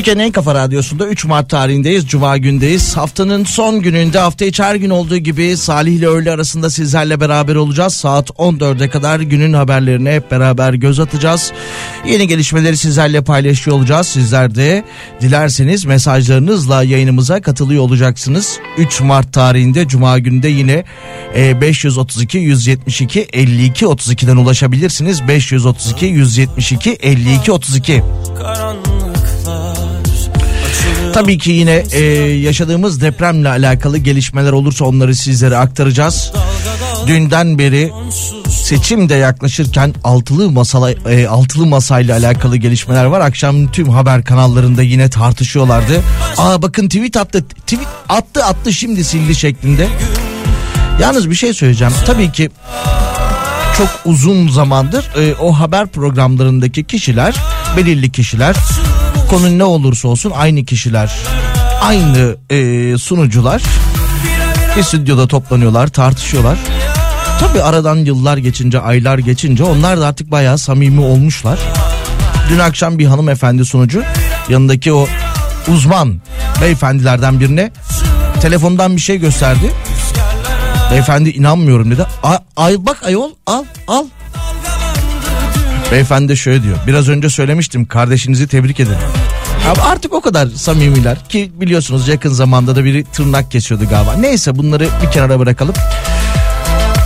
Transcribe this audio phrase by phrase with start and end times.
[0.00, 2.06] Türkiye'nin en kafa radyosunda 3 Mart tarihindeyiz.
[2.08, 2.96] Cuma gündeyiz.
[2.96, 7.54] Haftanın son gününde hafta içi her gün olduğu gibi Salih ile öğle arasında sizlerle beraber
[7.54, 7.94] olacağız.
[7.94, 11.52] Saat 14'e kadar günün haberlerine hep beraber göz atacağız.
[12.06, 14.06] Yeni gelişmeleri sizlerle paylaşıyor olacağız.
[14.06, 14.84] Sizler de
[15.20, 18.58] dilerseniz mesajlarınızla yayınımıza katılıyor olacaksınız.
[18.78, 20.84] 3 Mart tarihinde Cuma günde yine
[21.36, 25.28] e, 532 172 52 32'den ulaşabilirsiniz.
[25.28, 28.02] 532 172 52 32.
[31.14, 32.02] Tabii ki yine e,
[32.32, 36.32] yaşadığımız depremle alakalı gelişmeler olursa onları sizlere aktaracağız.
[37.06, 37.90] Dünden beri
[38.70, 43.20] Seçim de yaklaşırken altılı masala e, altılı masayla alakalı gelişmeler var.
[43.20, 46.00] Akşam tüm haber kanallarında yine tartışıyorlardı.
[46.36, 47.44] Aa bakın tweet attı.
[47.48, 49.88] Tweet attı attı şimdi sildi şeklinde.
[51.00, 51.92] Yalnız bir şey söyleyeceğim.
[52.06, 52.50] Tabii ki
[53.76, 57.34] çok uzun zamandır e, o haber programlarındaki kişiler,
[57.76, 58.56] belirli kişiler,
[59.30, 61.12] konu ne olursa olsun aynı kişiler,
[61.82, 63.62] aynı e, sunucular
[64.76, 66.58] bir stüdyoda toplanıyorlar, tartışıyorlar.
[67.40, 71.58] Tabii aradan yıllar geçince, aylar geçince onlar da artık bayağı samimi olmuşlar.
[72.50, 74.02] Dün akşam bir hanımefendi sunucu
[74.48, 75.06] yanındaki o
[75.68, 76.20] uzman
[76.60, 77.70] beyefendilerden birine
[78.42, 79.72] telefondan bir şey gösterdi.
[80.90, 82.06] Beyefendi inanmıyorum dedi.
[82.22, 84.04] A- Ay bak ayol al al.
[85.92, 86.76] Beyefendi de şöyle diyor.
[86.86, 88.98] Biraz önce söylemiştim kardeşinizi tebrik ederim.
[89.68, 94.14] Abi artık o kadar samimiler ki biliyorsunuz yakın zamanda da biri tırnak kesiyordu galiba.
[94.16, 95.74] Neyse bunları bir kenara bırakalım.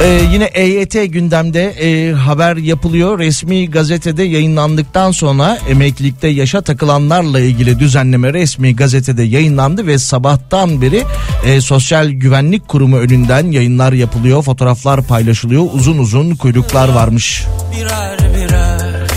[0.00, 3.18] Ee, yine EYT gündemde e, haber yapılıyor.
[3.18, 11.04] Resmi gazetede yayınlandıktan sonra emeklilikte yaşa takılanlarla ilgili düzenleme resmi gazetede yayınlandı ve sabahtan beri
[11.46, 14.42] e, Sosyal Güvenlik Kurumu önünden yayınlar yapılıyor.
[14.42, 15.64] Fotoğraflar paylaşılıyor.
[15.72, 17.44] Uzun uzun kuyruklar varmış.
[17.76, 19.08] Birer birer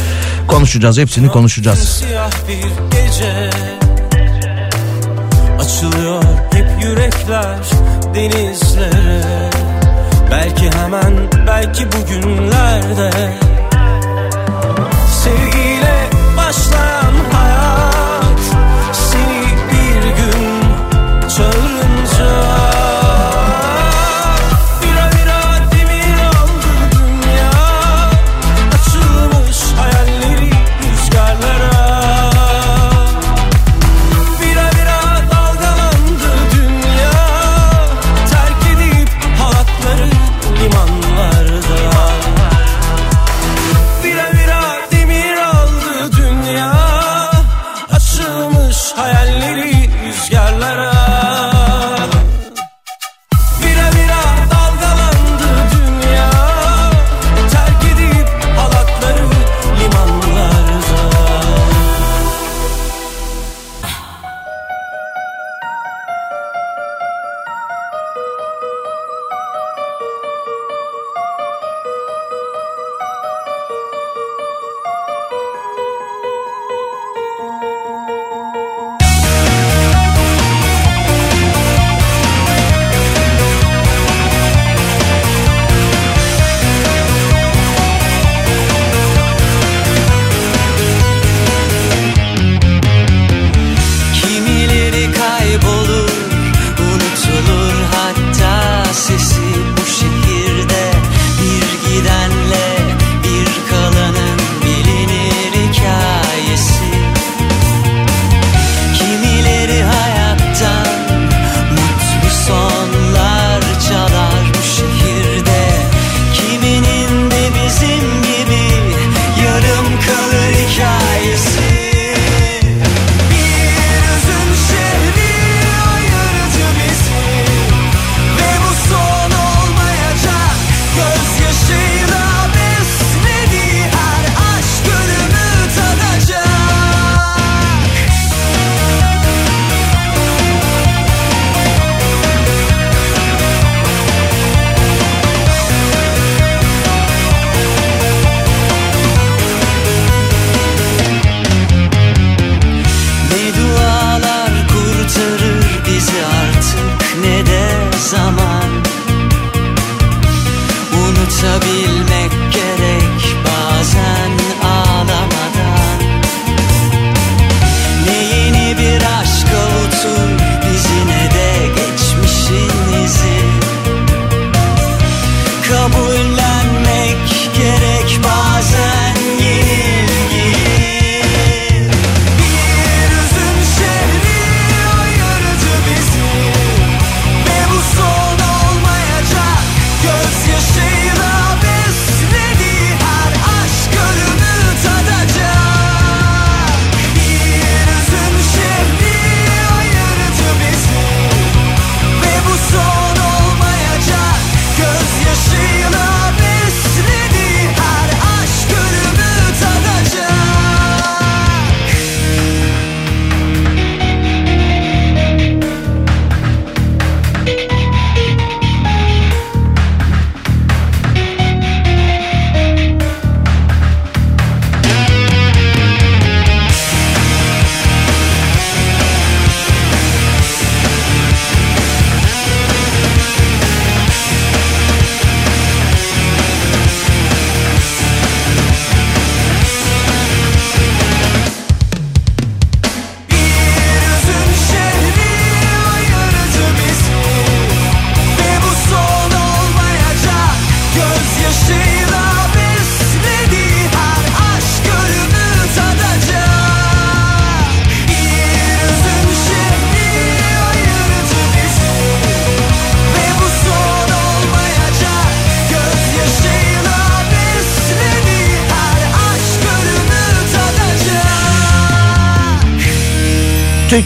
[0.48, 2.04] Konuşacağız hepsini konuşacağız.
[2.48, 3.50] bir gece
[5.60, 7.58] Açılıyor hep yürekler
[8.16, 9.47] denizlere
[10.32, 11.14] Belki hemen
[11.48, 13.12] belki bugünlerde.
[15.24, 17.77] Sevgiyle başlayan hayat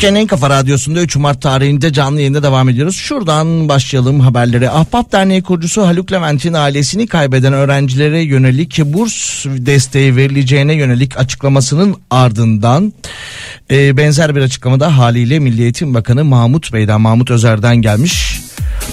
[0.01, 2.95] Türkiye'nin en kafa radyosunda 3 Mart tarihinde canlı yayında devam ediyoruz.
[2.95, 4.69] Şuradan başlayalım haberlere.
[4.69, 12.93] Ahbap Derneği kurucusu Haluk Levent'in ailesini kaybeden öğrencilere yönelik burs desteği verileceğine yönelik açıklamasının ardından
[13.71, 18.41] e, benzer bir açıklamada haliyle Milli Eğitim Bakanı Mahmut Bey'den Mahmut Özer'den gelmiş.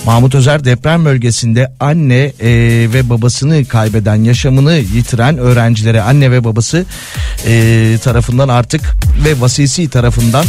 [0.07, 2.49] Mahmut Özer deprem bölgesinde anne e,
[2.95, 6.85] ve babasını kaybeden, yaşamını yitiren öğrencilere anne ve babası
[7.47, 8.83] e, tarafından artık
[9.25, 10.45] ve vasisi tarafından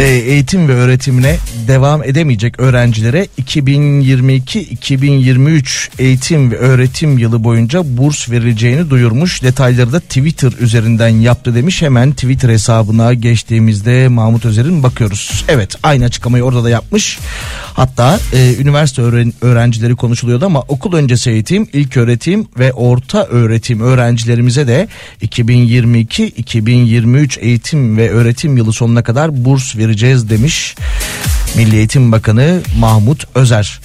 [0.00, 1.36] e, eğitim ve öğretimine
[1.68, 9.42] devam edemeyecek öğrencilere 2022-2023 eğitim ve öğretim yılı boyunca burs verileceğini duyurmuş.
[9.42, 11.82] Detayları da Twitter üzerinden yaptı demiş.
[11.82, 15.44] Hemen Twitter hesabına geçtiğimizde Mahmut Özer'in bakıyoruz.
[15.48, 17.18] Evet aynı açıklamayı orada da yapmış.
[17.74, 23.80] Hatta e, üniversite öğren- öğrencileri konuşuluyordu ama okul öncesi eğitim, ilk öğretim ve orta öğretim
[23.80, 24.88] öğrencilerimize de
[25.22, 30.74] 2022-2023 eğitim ve öğretim yılı sonuna kadar burs vereceğiz demiş.
[31.56, 33.80] Milli Eğitim Bakanı Mahmut Özer.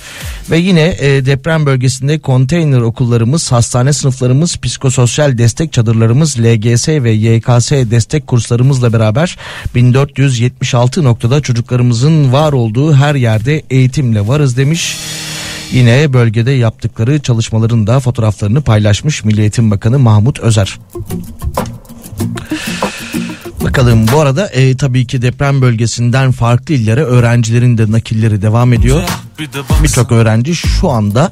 [0.52, 7.72] Ve yine e, deprem bölgesinde konteyner okullarımız, hastane sınıflarımız, psikososyal destek çadırlarımız, LGS ve YKS
[7.72, 9.38] destek kurslarımızla beraber
[9.76, 14.98] 1476 noktada çocuklarımızın var olduğu her yerde eğitimle varız demiş.
[15.72, 20.80] Yine bölgede yaptıkları çalışmaların da fotoğraflarını paylaşmış Milli Eğitim Bakanı Mahmut Özer.
[23.76, 29.04] Bakalım bu arada e, tabii ki deprem bölgesinden farklı illere öğrencilerin de nakilleri devam ediyor.
[29.84, 31.32] Birçok öğrenci şu anda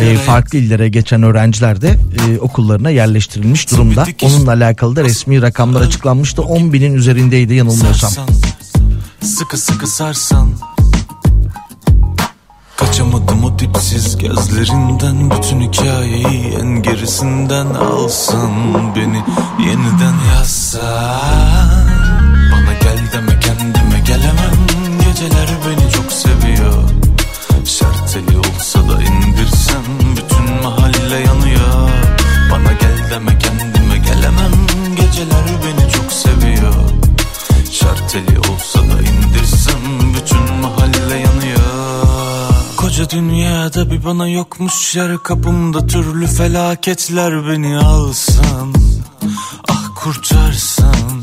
[0.00, 1.88] e, farklı illere geçen öğrenciler de
[2.28, 4.06] e, okullarına yerleştirilmiş durumda.
[4.22, 6.42] Onunla alakalı da resmi rakamlar açıklanmıştı.
[6.42, 8.26] 10 binin üzerindeydi yanılmıyorsam.
[9.20, 10.48] Sıkı sıkı sarsan
[12.76, 15.30] Kaçamadım o dipsiz gözlerinden.
[15.30, 18.50] Bütün hikayeyi en gerisinden alsın
[18.96, 19.22] Beni.
[19.68, 21.86] Yeniden yazsan.
[22.52, 23.75] Bana gel deme kendime
[43.10, 48.74] Dünyada bir bana yokmuş yer Kapımda türlü felaketler beni alsan
[49.68, 51.22] Ah kurtarsan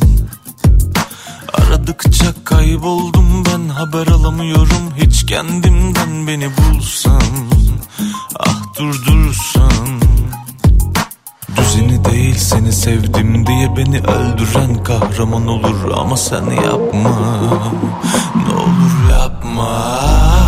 [1.54, 7.22] Aradıkça kayboldum ben haber alamıyorum Hiç kendimden beni bulsan.
[8.40, 10.02] Ah durdursan.
[11.58, 17.10] Düzeni değil seni sevdim diye beni öldüren kahraman olur ama sen yapma.
[18.36, 20.43] Ne olur yapma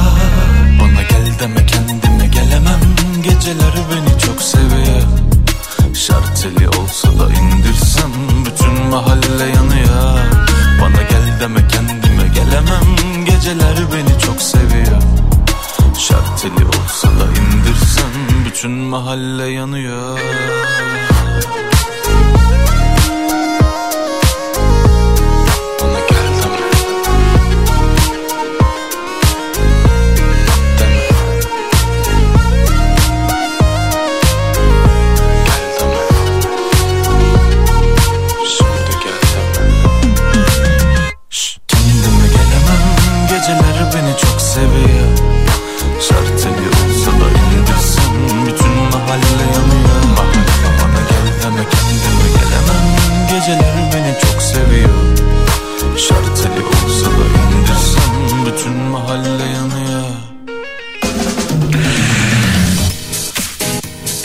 [1.46, 2.80] deme kendime gelemem.
[3.24, 5.02] Geceler beni çok seviyor.
[5.94, 8.12] Şarteli olsa da indirsem
[8.46, 10.18] bütün mahalle yanıyor.
[10.82, 12.86] Bana gel deme kendime gelemem.
[13.26, 15.02] Geceler beni çok seviyor.
[16.00, 18.12] Şarteli olsa da indirsem
[18.46, 20.20] bütün mahalle yanıyor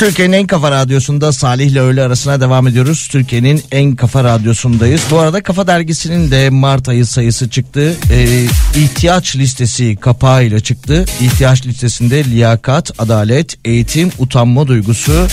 [0.00, 3.08] Türkiye'nin en kafa radyosunda Salih ile öğle arasına devam ediyoruz.
[3.10, 5.02] Türkiye'nin en kafa radyosundayız.
[5.10, 7.96] Bu arada Kafa Dergisi'nin de Mart ayı sayısı çıktı.
[8.10, 8.44] Ee,
[8.76, 11.04] ihtiyaç listesi kapağıyla çıktı.
[11.20, 15.26] İhtiyaç listesinde liyakat, adalet, eğitim, utanma duygusu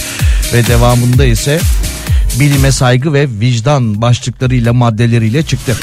[0.54, 1.60] ve devamında ise
[2.40, 5.78] bilime saygı ve vicdan başlıklarıyla maddeleriyle çıktı.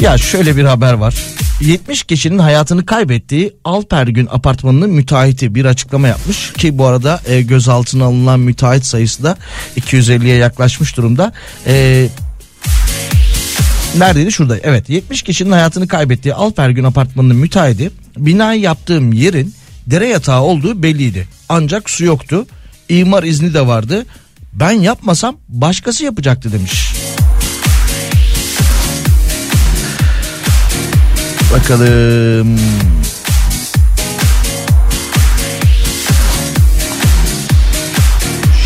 [0.00, 1.14] Ya şöyle bir haber var.
[1.60, 6.52] 70 kişinin hayatını kaybettiği Alpergün apartmanının müteahhiti bir açıklama yapmış.
[6.52, 9.36] Ki bu arada e, gözaltına alınan müteahhit sayısı da
[9.76, 11.32] 250'ye yaklaşmış durumda.
[11.66, 12.08] E,
[13.98, 14.32] neredeydi?
[14.32, 19.54] Şurada evet 70 kişinin hayatını kaybettiği Alpergün apartmanının müteahhiti binayı yaptığım yerin
[19.86, 21.28] dere yatağı olduğu belliydi.
[21.48, 22.46] Ancak su yoktu.
[22.88, 24.06] İmar izni de vardı.
[24.52, 26.92] Ben yapmasam başkası yapacaktı demiş.
[31.52, 32.58] Bakalım.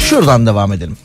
[0.08, 0.96] Şuradan devam edelim.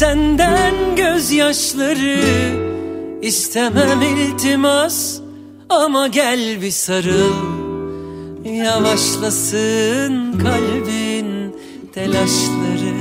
[0.00, 2.18] Senden gözyaşları
[3.22, 5.20] istemem iltimas
[5.68, 7.34] ama gel bir sarıl.
[8.44, 11.56] Yavaşlasın kalbin
[11.94, 12.99] telaşları.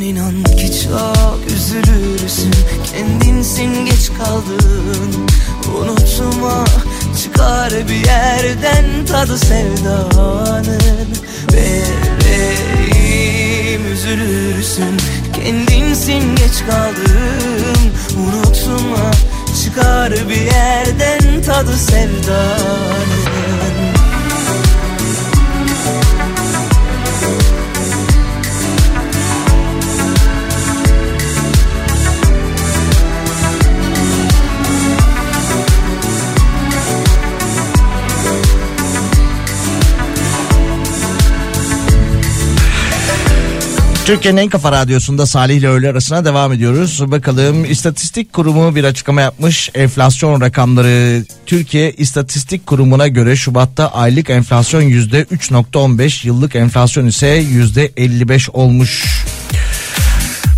[0.00, 2.50] İnan inan ki çok üzülürsün.
[2.92, 5.26] Kendinsin geç kaldın.
[5.76, 6.64] Unutma
[7.22, 11.08] çıkar bir yerden tadı sevdanın.
[11.52, 12.82] Bebeğim
[13.92, 14.96] üzülürsün.
[15.34, 17.92] Kendinsin geç kaldın.
[18.16, 19.10] Unutma
[19.64, 23.29] çıkar bir yerden tadı sevdanın
[44.10, 47.10] Türkiye'nin en kafa radyosunda Salih ile öğle arasına devam ediyoruz.
[47.10, 49.70] Bakalım istatistik kurumu bir açıklama yapmış.
[49.74, 57.92] Enflasyon rakamları Türkiye İstatistik Kurumu'na göre Şubat'ta aylık enflasyon yüzde 3.15 yıllık enflasyon ise yüzde
[57.96, 59.04] 55 olmuş.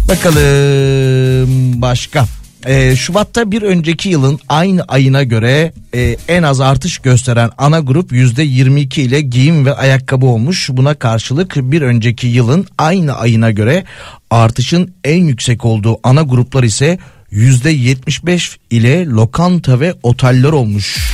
[0.08, 2.26] Bakalım başka.
[2.66, 8.12] Ee, Şubat'ta bir önceki yılın aynı ayına göre e, en az artış gösteren ana grup
[8.12, 10.68] %22 ile giyim ve ayakkabı olmuş.
[10.72, 13.84] Buna karşılık bir önceki yılın aynı ayına göre
[14.30, 16.98] artışın en yüksek olduğu ana gruplar ise
[17.32, 21.12] %75 ile lokanta ve oteller olmuş.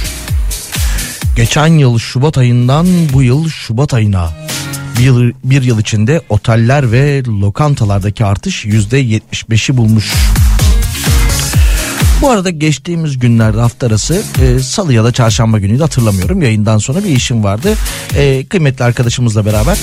[1.37, 4.31] Geçen yıl Şubat ayından bu yıl Şubat ayına
[4.99, 10.13] bir bir yıl içinde oteller ve lokantalardaki artış %75'i bulmuş.
[12.21, 16.43] Bu arada geçtiğimiz günlerde hafta arası e, salı ya da çarşamba günüydü hatırlamıyorum.
[16.43, 17.75] Yayından sonra bir işim vardı.
[18.17, 19.79] E, kıymetli arkadaşımızla beraber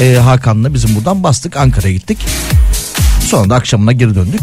[0.00, 2.18] e, Hakan'la bizim buradan bastık Ankara'ya gittik.
[3.26, 4.40] Sonra da akşamına geri döndük.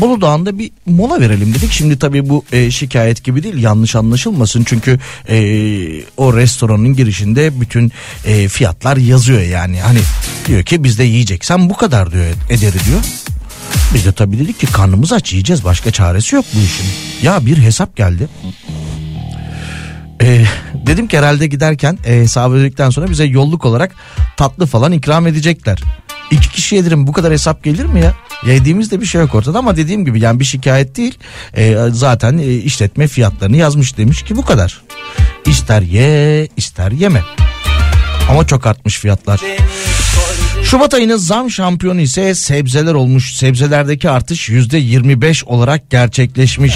[0.00, 1.72] Bolu Dağı'nda bir mola verelim dedik.
[1.72, 4.64] Şimdi tabii bu e, şikayet gibi değil yanlış anlaşılmasın.
[4.64, 5.36] Çünkü e,
[6.16, 7.92] o restoranın girişinde bütün
[8.24, 9.80] e, fiyatlar yazıyor yani.
[9.80, 9.98] Hani
[10.46, 13.00] diyor ki bizde yiyeceksen bu kadar diyor ederi diyor.
[13.94, 16.86] Biz de tabii dedik ki karnımız aç yiyeceğiz başka çaresi yok bu işin.
[17.22, 18.28] Ya bir hesap geldi.
[20.22, 20.44] Ee,
[20.86, 23.94] dedim ki herhalde giderken e, hesabı ödedikten sonra bize yolluk olarak
[24.36, 25.78] tatlı falan ikram edecekler.
[26.30, 28.14] İki kişi yedirim bu kadar hesap gelir mi ya?
[28.46, 31.18] Yediğimizde bir şey yok ortada ama dediğim gibi yani bir şikayet değil.
[31.56, 34.82] E, zaten e, işletme fiyatlarını yazmış demiş ki bu kadar.
[35.46, 37.22] İster ye ister yeme.
[38.30, 39.40] Ama çok artmış fiyatlar.
[40.72, 43.34] Şubat ayının zam şampiyonu ise sebzeler olmuş.
[43.34, 46.74] Sebzelerdeki artış %25 olarak gerçekleşmiş.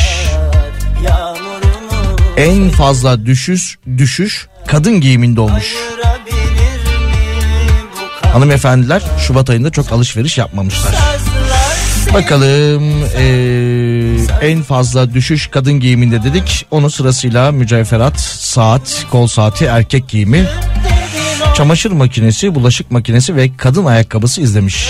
[2.36, 5.74] En fazla düşüş düşüş kadın giyiminde olmuş.
[8.22, 10.94] Hanımefendiler Şubat ayında çok alışveriş yapmamışlar.
[12.14, 12.84] Bakalım
[13.16, 16.66] ee, en fazla düşüş kadın giyiminde dedik.
[16.70, 20.46] Onu sırasıyla mücevherat, saat, kol saati, erkek giyimi,
[21.56, 24.88] çamaşır makinesi, bulaşık makinesi ve kadın ayakkabısı izlemiş.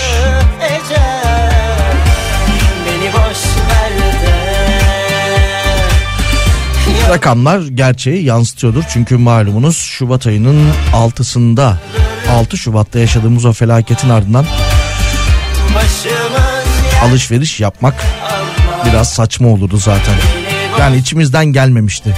[7.09, 8.83] Rakamlar gerçeği yansıtıyordur.
[8.93, 11.73] Çünkü malumunuz Şubat ayının 6'sında
[12.31, 14.45] 6 Şubat'ta yaşadığımız o felaketin ardından
[17.03, 18.05] alışveriş yapmak
[18.85, 20.15] biraz saçma olurdu zaten.
[20.79, 22.15] Yani içimizden gelmemişti.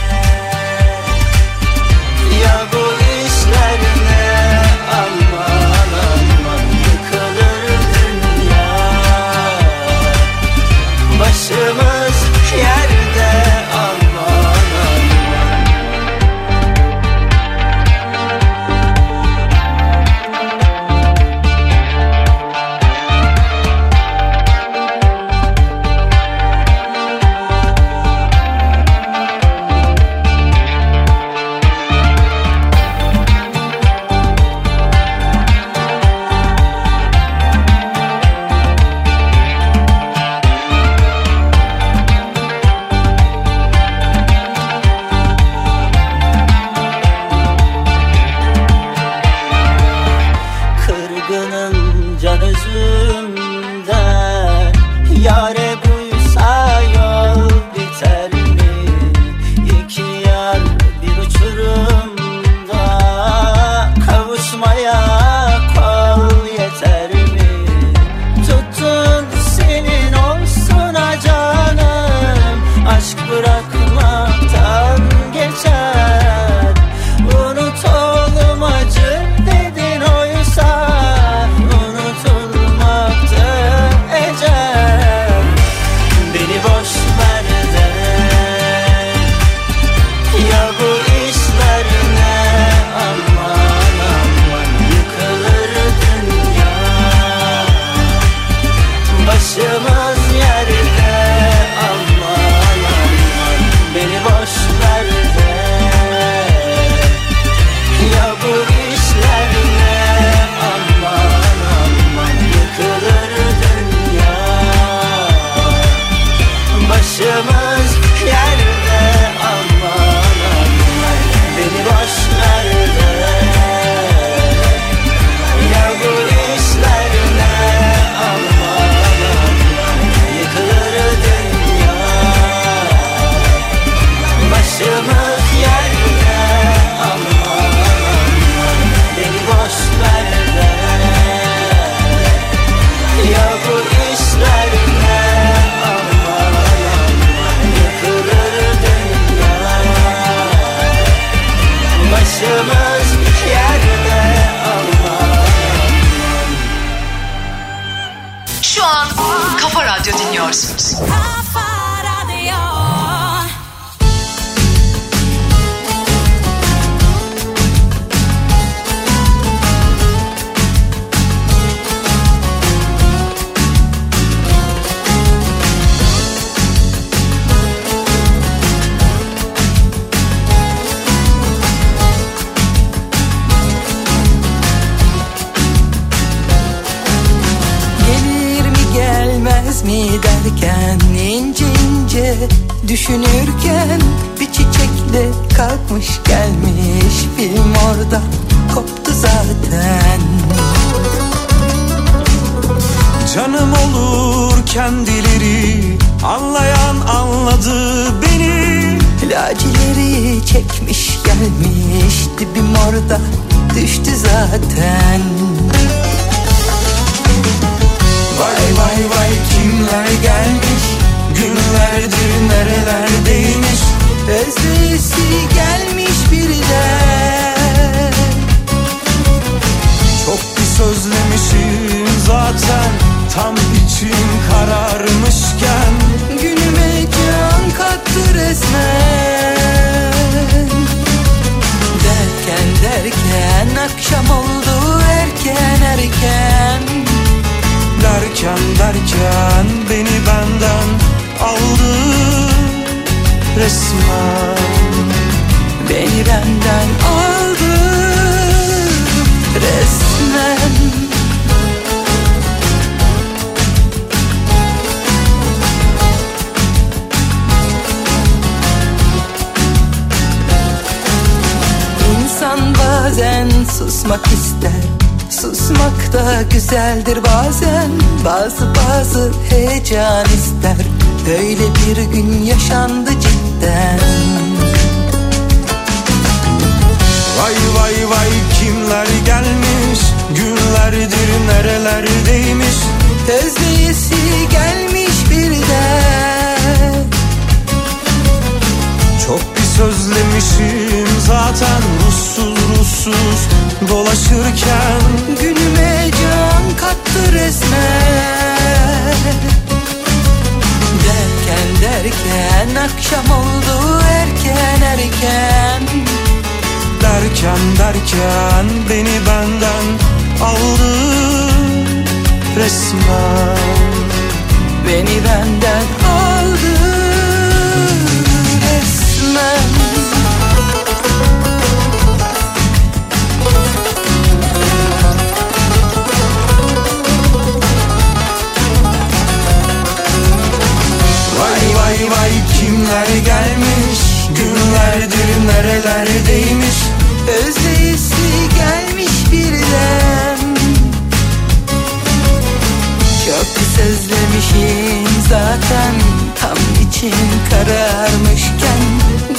[357.00, 357.16] İçin
[357.50, 358.84] kararmışken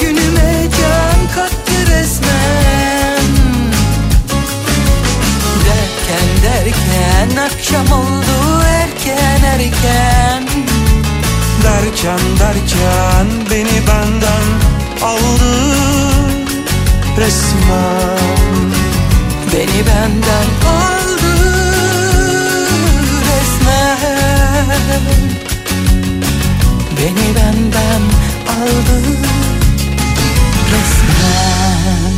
[0.00, 3.20] Günüme can kattı resmen.
[7.46, 10.48] Akşam oldu erken erken.
[11.64, 14.46] Derken derken beni benden
[15.02, 15.76] aldı
[17.16, 18.70] resmen.
[19.52, 21.32] Beni benden aldı
[23.30, 24.20] resmen
[27.00, 28.02] Beni benden
[28.46, 29.00] aldı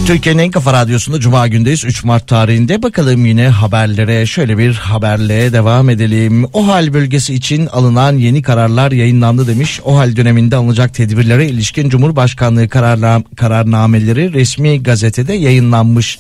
[0.07, 5.53] Türkiye'nin en kafa radyosunda Cuma gündeyiz 3 Mart tarihinde bakalım yine haberlere şöyle bir haberle
[5.53, 6.45] devam edelim.
[6.53, 9.81] OHAL bölgesi için alınan yeni kararlar yayınlandı demiş.
[9.85, 16.19] OHAL döneminde alınacak tedbirlere ilişkin Cumhurbaşkanlığı kararla, kararnameleri resmi gazetede yayınlanmış.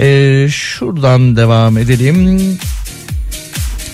[0.00, 2.58] Ee, şuradan devam edelim.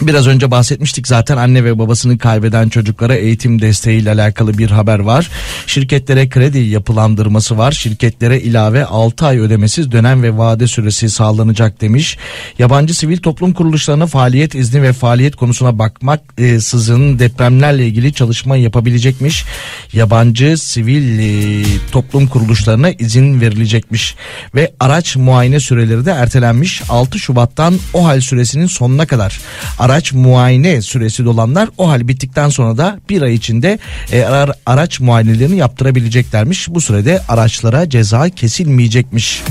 [0.07, 5.31] Biraz önce bahsetmiştik zaten anne ve babasını kaybeden çocuklara eğitim desteğiyle alakalı bir haber var.
[5.67, 7.73] Şirketlere kredi yapılandırması var.
[7.73, 12.19] Şirketlere ilave 6 ay ödemesiz dönem ve vade süresi sağlanacak demiş.
[12.59, 18.57] Yabancı sivil toplum kuruluşlarına faaliyet izni ve faaliyet konusuna bakmak e, sızın depremlerle ilgili çalışma
[18.57, 19.45] yapabilecekmiş.
[19.93, 24.15] Yabancı sivil e, toplum kuruluşlarına izin verilecekmiş
[24.55, 26.83] ve araç muayene süreleri de ertelenmiş.
[26.89, 29.41] 6 Şubat'tan OHAL süresinin sonuna kadar
[29.79, 33.79] araç muayene süresi dolanlar OHAL bittikten sonra da bir ay içinde
[34.13, 36.69] e, ara- araç muayenelerini yaptırabileceklermiş.
[36.69, 39.43] Bu sürede araçlara ceza kesilmeyecekmiş.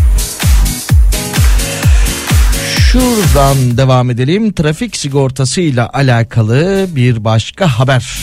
[2.91, 4.54] Şuradan devam edelim.
[4.54, 8.15] Trafik sigortasıyla alakalı bir başka haber.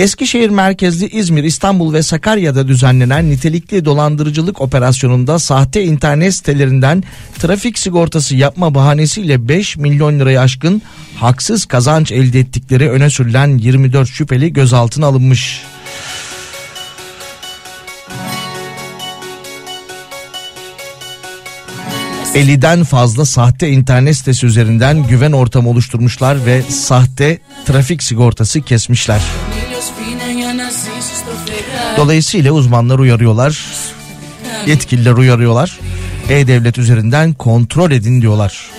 [0.00, 7.04] Eskişehir merkezli İzmir, İstanbul ve Sakarya'da düzenlenen nitelikli dolandırıcılık operasyonunda sahte internet sitelerinden
[7.38, 10.82] trafik sigortası yapma bahanesiyle 5 milyon liraya aşkın
[11.16, 15.62] haksız kazanç elde ettikleri öne sürülen 24 şüpheli gözaltına alınmış.
[22.34, 29.20] ...50'den fazla sahte internet sitesi üzerinden güven ortamı oluşturmuşlar ve sahte trafik sigortası kesmişler.
[31.96, 33.64] Dolayısıyla uzmanlar uyarıyorlar,
[34.66, 35.78] yetkililer uyarıyorlar.
[36.28, 38.70] E-Devlet üzerinden kontrol edin diyorlar.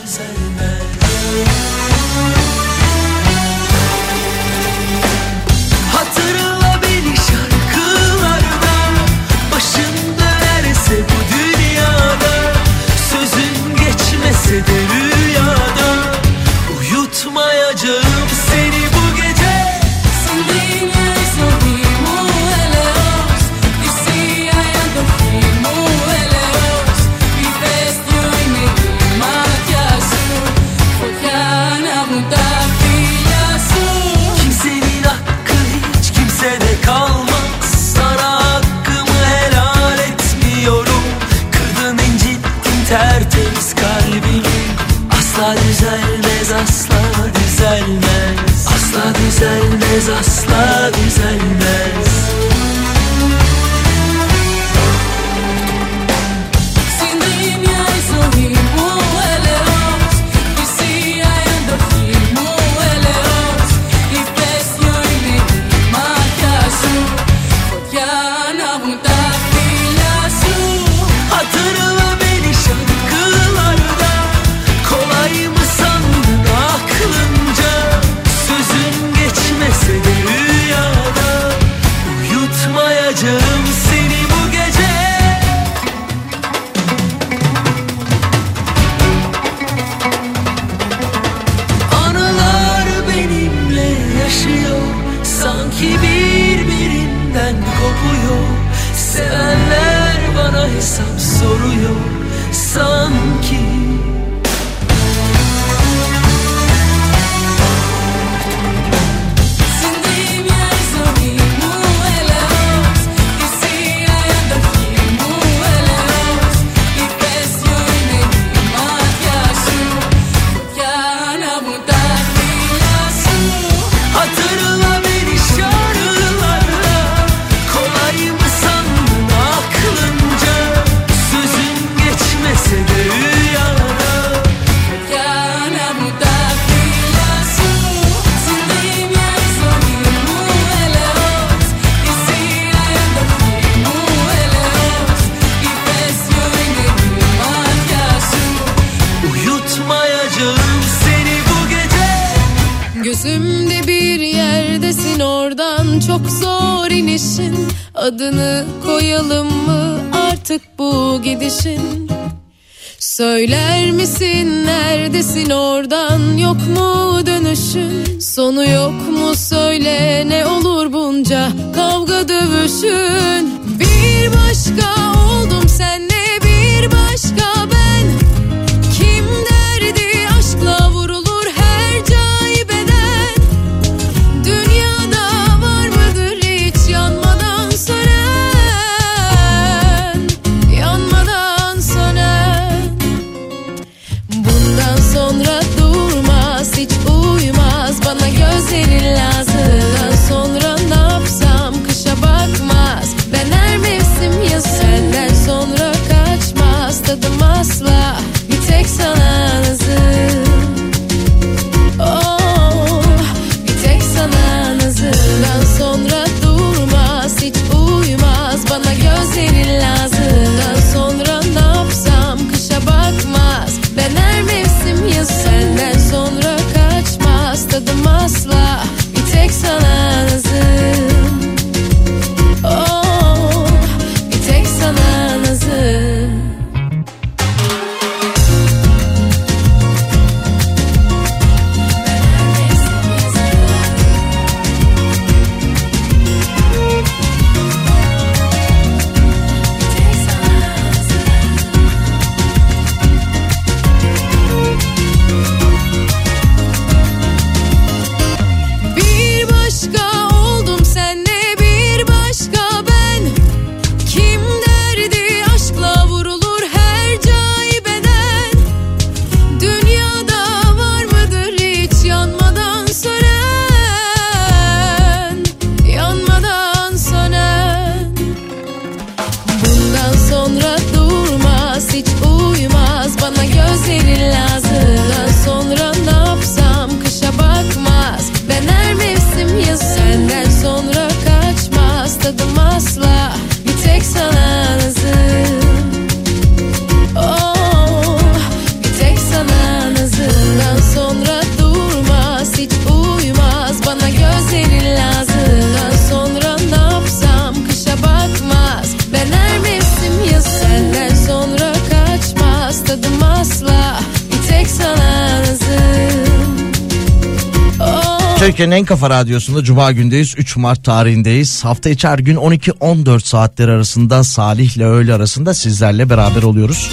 [318.92, 321.66] Kafa radyosunda Cuma gündeyiz 3 Mart tarihindeyiz.
[321.66, 326.90] Hafta içi her gün 12-14 saatleri arasında Salih ile öğle arasında sizlerle beraber oluyoruz.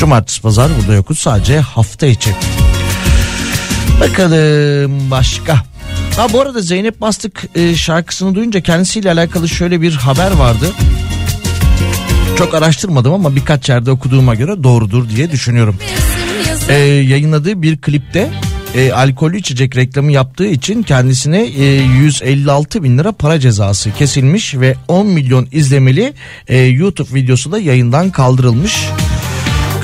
[0.00, 2.30] Cumartesi pazar burada yokuz sadece hafta içi.
[4.00, 5.62] Bakalım başka.
[6.16, 10.66] Ha bu arada Zeynep Bastık e, şarkısını duyunca kendisiyle alakalı şöyle bir haber vardı.
[12.38, 15.76] Çok araştırmadım ama birkaç yerde okuduğuma göre doğrudur diye düşünüyorum.
[16.68, 18.30] E, yayınladığı bir klipte
[18.74, 24.74] e, alkollü içecek reklamı yaptığı için kendisine e, 156 bin lira para cezası kesilmiş ve
[24.88, 26.12] 10 milyon izlemeli
[26.48, 28.88] e, YouTube videosu da yayından kaldırılmış.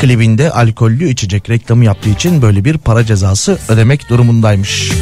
[0.01, 4.93] Klibinde alkollü içecek reklamı yaptığı için böyle bir para cezası ödemek durumundaymış.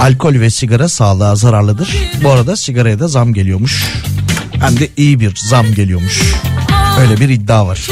[0.00, 1.96] Alkol ve sigara sağlığa zararlıdır.
[2.22, 3.84] Bu arada sigaraya da zam geliyormuş.
[4.60, 6.22] Hem de iyi bir zam geliyormuş.
[7.00, 7.88] Öyle bir iddia var.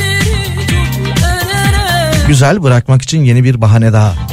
[2.28, 4.28] Güzel bırakmak için yeni bir bahane daha.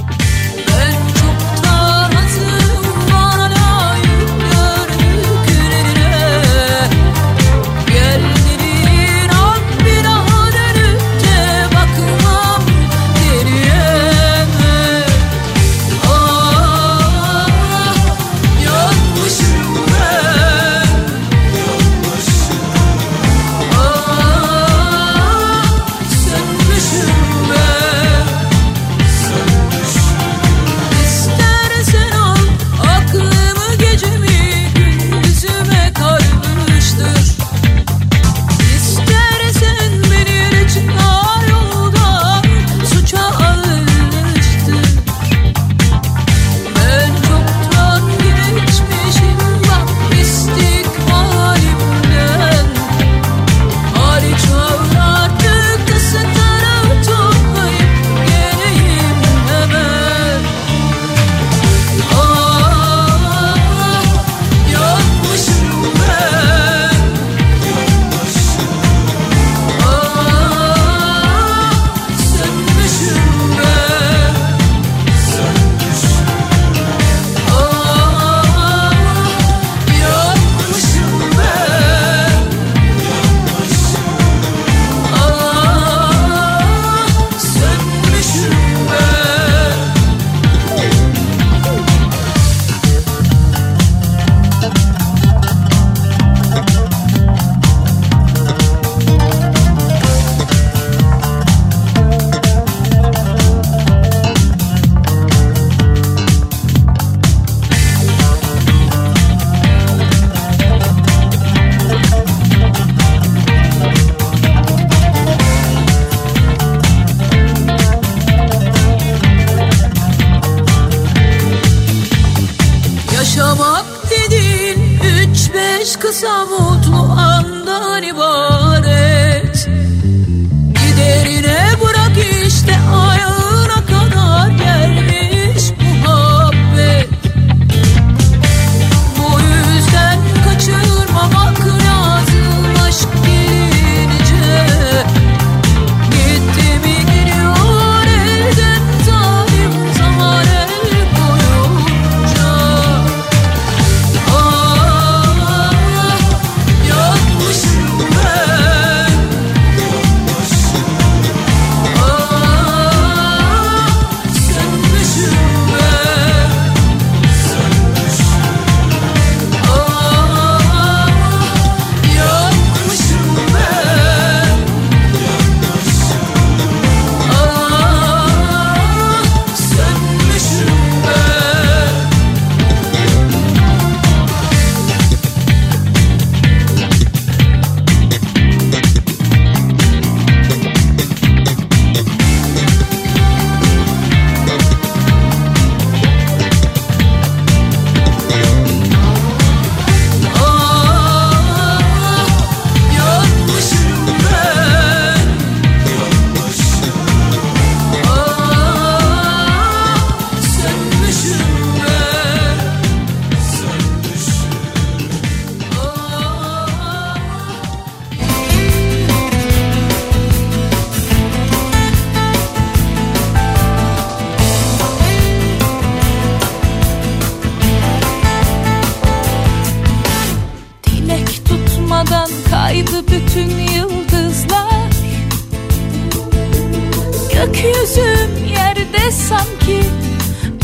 [237.66, 239.82] Gökyüzüm yerde sanki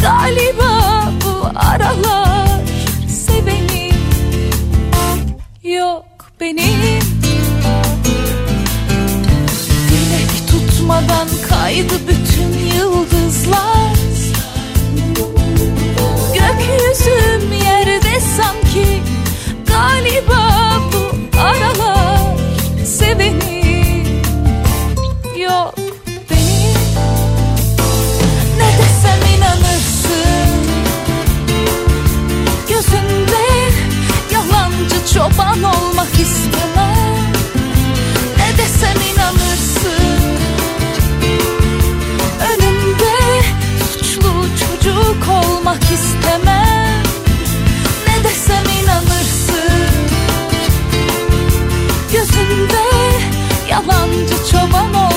[0.01, 0.70] Galiba
[54.43, 55.10] 触摸我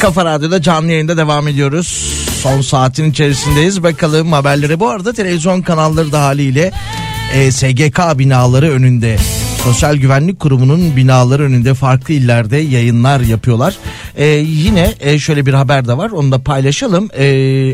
[0.00, 1.86] Kafa Radyo'da canlı yayında devam ediyoruz.
[2.42, 3.82] Son saatin içerisindeyiz.
[3.82, 4.80] Bakalım haberlere.
[4.80, 6.72] Bu arada televizyon kanalları da haliyle
[7.34, 9.16] e, SGK binaları önünde
[9.64, 13.76] Sosyal Güvenlik Kurumu'nun binaları önünde farklı illerde yayınlar yapıyorlar.
[14.20, 17.08] E, yine e, şöyle bir haber de var onu da paylaşalım.
[17.18, 17.24] E,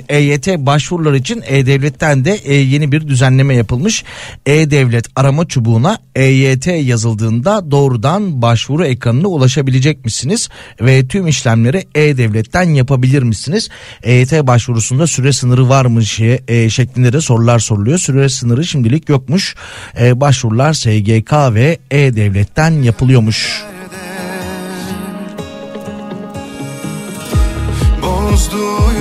[0.08, 4.04] EYT başvurular için E-Devlet'ten de e, yeni bir düzenleme yapılmış.
[4.46, 10.48] E-Devlet arama çubuğuna EYT yazıldığında doğrudan başvuru ekranına ulaşabilecek misiniz?
[10.80, 13.68] Ve tüm işlemleri E-Devlet'ten yapabilir misiniz?
[14.02, 17.98] EYT başvurusunda süre sınırı var mı şey, e, şeklinde de sorular soruluyor.
[17.98, 19.54] Süre sınırı şimdilik yokmuş.
[20.00, 23.62] E, başvurular SGK ve E-Devlet'ten yapılıyormuş.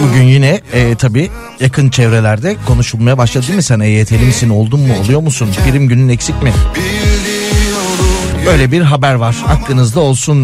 [0.03, 1.29] Bugün yine e, tabi
[1.59, 3.63] yakın çevrelerde konuşulmaya başladı değil mi?
[3.63, 5.49] Sen EYT'li misin oldun mu oluyor musun?
[5.65, 6.51] Prim günün eksik mi?
[8.45, 9.35] Böyle bir haber var.
[9.47, 10.39] Aklınızda olsun.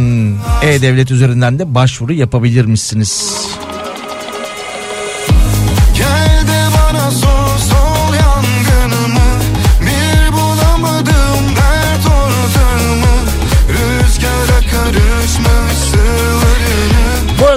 [0.64, 2.66] E-Devlet üzerinden de başvuru yapabilir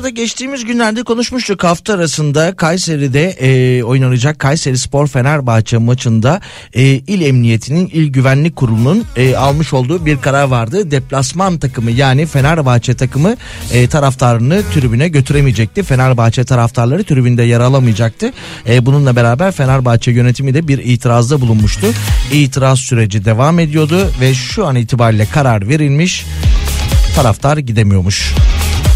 [0.04, 6.40] arada geçtiğimiz günlerde konuşmuştuk hafta arasında Kayseri'de e, oynanacak Kayseri Spor Fenerbahçe maçında
[6.74, 10.90] e, İl Emniyeti'nin İl Güvenlik Kurulu'nun e, almış olduğu bir karar vardı.
[10.90, 13.36] Deplasman takımı yani Fenerbahçe takımı
[13.72, 15.82] e, taraftarını tribüne götüremeyecekti.
[15.82, 18.32] Fenerbahçe taraftarları tribünde yer alamayacaktı.
[18.68, 21.86] E, bununla beraber Fenerbahçe yönetimi de bir itirazda bulunmuştu.
[22.32, 26.24] İtiraz süreci devam ediyordu ve şu an itibariyle karar verilmiş.
[27.16, 28.34] Taraftar gidemiyormuş.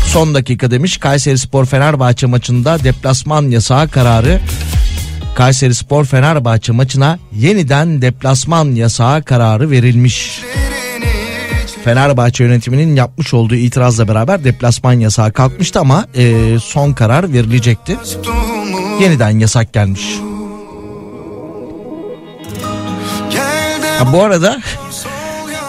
[0.08, 4.40] Son dakika demiş Kayseri Spor Fenerbahçe maçında deplasman yasağı kararı
[5.34, 10.40] Kayseri Spor Fenerbahçe maçına yeniden deplasman yasağı kararı verilmiş.
[11.84, 17.96] Fenerbahçe yönetiminin yapmış olduğu itirazla beraber deplasman yasağı kalkmıştı ama e, son karar verilecekti.
[19.00, 20.02] Yeniden yasak gelmiş.
[23.98, 24.60] Ha, bu arada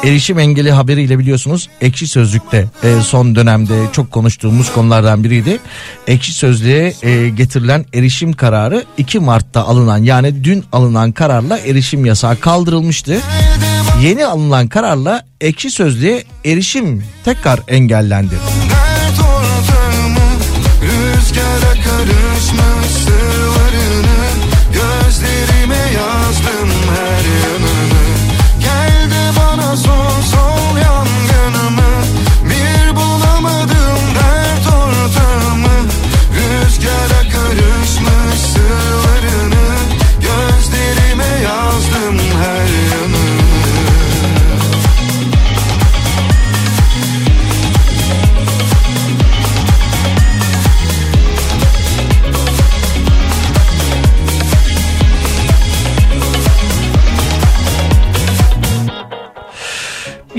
[0.03, 5.59] erişim engeli haberiyle biliyorsunuz Ekşi Sözlük'te e, son dönemde çok konuştuğumuz konulardan biriydi.
[6.07, 12.39] Ekşi Sözlüğe e, getirilen erişim kararı 2 Mart'ta alınan yani dün alınan kararla erişim yasağı
[12.39, 13.19] kaldırılmıştı.
[14.01, 18.35] Yeni alınan kararla Ekşi Sözlüğe erişim tekrar engellendi.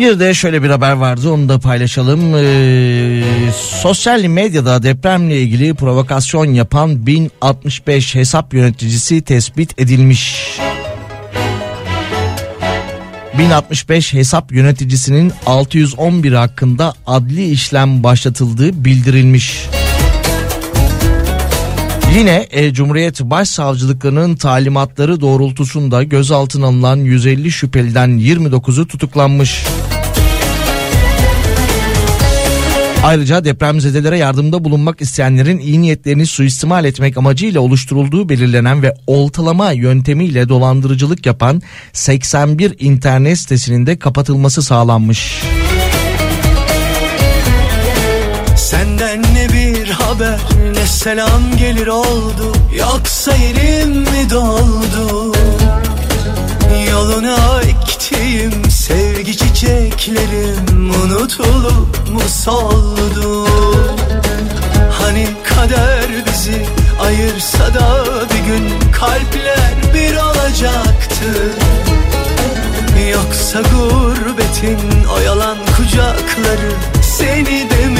[0.00, 2.34] Bir de şöyle bir haber vardı onu da paylaşalım.
[2.36, 3.22] Ee,
[3.82, 10.36] sosyal medyada depremle ilgili provokasyon yapan 1065 hesap yöneticisi tespit edilmiş.
[13.38, 19.66] 1065 hesap yöneticisinin 611 hakkında adli işlem başlatıldığı bildirilmiş.
[22.18, 29.64] Yine e, Cumhuriyet Başsavcılıklarının talimatları doğrultusunda gözaltına alınan 150 şüpheliden 29'u tutuklanmış.
[33.04, 40.48] Ayrıca depremzedelere yardımda bulunmak isteyenlerin iyi niyetlerini suistimal etmek amacıyla oluşturulduğu belirlenen ve oltalama yöntemiyle
[40.48, 45.42] dolandırıcılık yapan 81 internet sitesinin de kapatılması sağlanmış.
[48.56, 50.40] Senden ne bir haber
[50.74, 55.32] ne selam gelir oldu Yoksa yerim mi doldu
[56.90, 63.46] Yoluna ektiğim sevgi çiçeklerim Unutulup mu soldu?
[65.02, 66.66] Hani kader bizi
[67.00, 71.54] ayırsa da bir gün Kalpler bir olacaktı.
[73.12, 74.78] Yoksa gurbetin
[75.16, 77.99] o yalan kucakları Seni de mi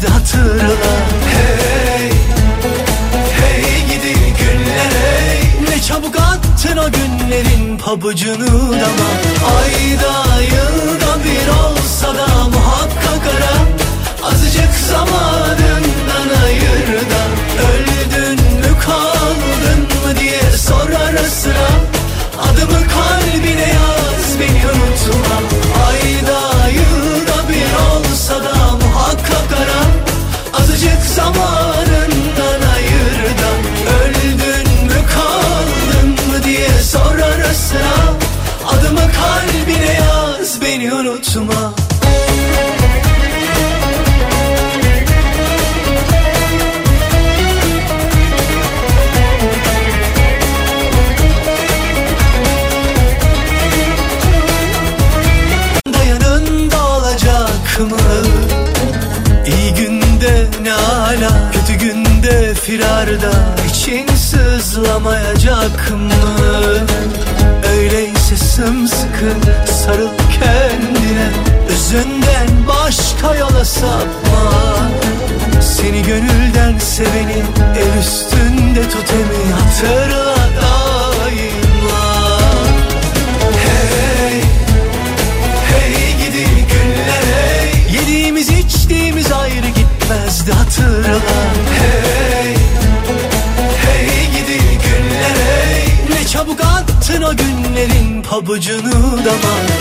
[0.00, 0.74] gitmezdi hatırla.
[1.30, 2.10] Hey,
[3.40, 5.70] hey gidi günler hey.
[5.70, 9.10] Ne çabuk attın o günlerin pabucunu dama.
[9.58, 13.56] Ayda yılda bir olsa da muhakkak ara.
[14.32, 17.22] Azıcık zamanından ayır da
[17.62, 21.89] Öldün mü kaldın mı diye sor ara sıra
[30.80, 33.20] Azıcık zamanından ayır
[34.00, 38.14] Öldün mü kaldın mı diye sor ara sıra
[38.66, 41.79] Adımı kalbine yaz beni unutma.
[62.80, 63.32] tekrarda
[63.70, 66.10] için sızlamayacak mı?
[67.72, 69.30] Öyleyse sımsıkı
[69.66, 71.30] sarıl kendine
[71.68, 74.52] Özünden başka yola sapma
[75.60, 77.42] Seni gönülden seveni
[77.76, 80.79] el üstünde totemi hatırla da
[98.40, 98.92] abıcını
[99.24, 99.79] dama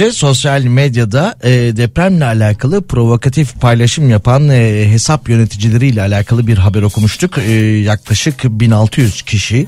[0.00, 6.82] önce sosyal medyada e, depremle alakalı provokatif paylaşım yapan e, hesap yöneticileriyle alakalı bir haber
[6.82, 7.38] okumuştuk.
[7.38, 9.66] E, yaklaşık 1600 kişi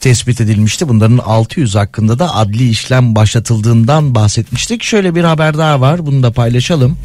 [0.00, 0.88] tespit edilmişti.
[0.88, 4.82] Bunların 600 hakkında da adli işlem başlatıldığından bahsetmiştik.
[4.82, 6.06] Şöyle bir haber daha var.
[6.06, 6.96] Bunu da paylaşalım.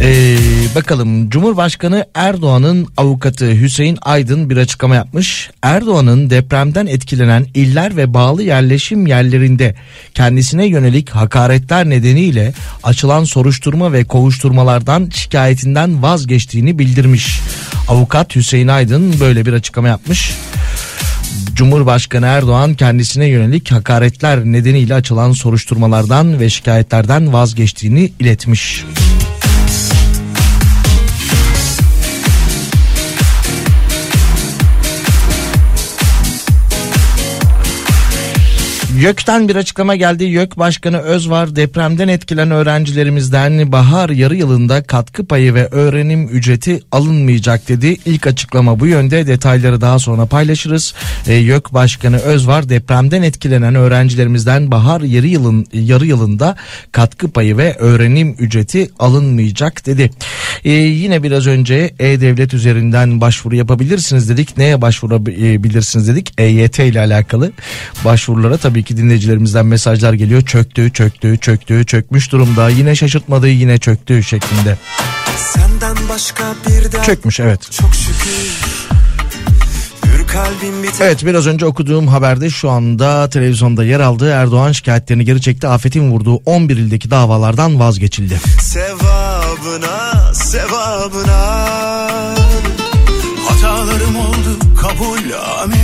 [0.00, 0.36] Ee,
[0.74, 5.50] bakalım Cumhurbaşkanı Erdoğan'ın avukatı Hüseyin Aydın bir açıklama yapmış.
[5.62, 9.74] Erdoğan'ın depremden etkilenen iller ve bağlı yerleşim yerlerinde
[10.14, 17.40] kendisine yönelik hakaretler nedeniyle açılan soruşturma ve kovuşturmalardan şikayetinden vazgeçtiğini bildirmiş.
[17.88, 20.32] Avukat Hüseyin Aydın böyle bir açıklama yapmış.
[21.54, 28.84] Cumhurbaşkanı Erdoğan kendisine yönelik hakaretler nedeniyle açılan soruşturmalardan ve şikayetlerden vazgeçtiğini iletmiş.
[38.96, 40.24] YÖK'ten bir açıklama geldi.
[40.24, 47.68] YÖK Başkanı Özvar depremden etkilenen öğrencilerimizden bahar yarı yılında katkı payı ve öğrenim ücreti alınmayacak
[47.68, 47.96] dedi.
[48.06, 50.94] İlk açıklama bu yönde detayları daha sonra paylaşırız.
[51.26, 56.56] E, YÖK Başkanı Özvar depremden etkilenen öğrencilerimizden bahar yarı yılın yarı yılında
[56.92, 60.10] katkı payı ve öğrenim ücreti alınmayacak dedi.
[60.64, 64.58] E, yine biraz önce E-Devlet üzerinden başvuru yapabilirsiniz dedik.
[64.58, 66.32] Neye başvurabilirsiniz dedik?
[66.38, 67.52] EYT ile alakalı
[68.04, 70.42] başvurulara tabii ki dinleyicilerimizden mesajlar geliyor.
[70.42, 72.68] Çöktü, çöktü, çöktü, çökmüş durumda.
[72.68, 74.78] Yine şaşırtmadı, yine çöktü şeklinde.
[75.36, 77.72] Senden başka bir dert Çökmüş evet.
[77.72, 78.76] çok şükür
[81.00, 84.30] Evet biraz önce okuduğum haberde şu anda televizyonda yer aldı.
[84.30, 85.68] Erdoğan şikayetlerini geri çekti.
[85.68, 88.40] Afetin vurduğu 11 ildeki davalardan vazgeçildi.
[88.60, 91.66] Sevabına, sevabına
[93.48, 95.32] Hatalarım oldu kabul
[95.62, 95.75] amenna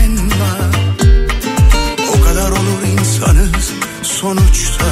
[4.23, 4.85] sonuçta.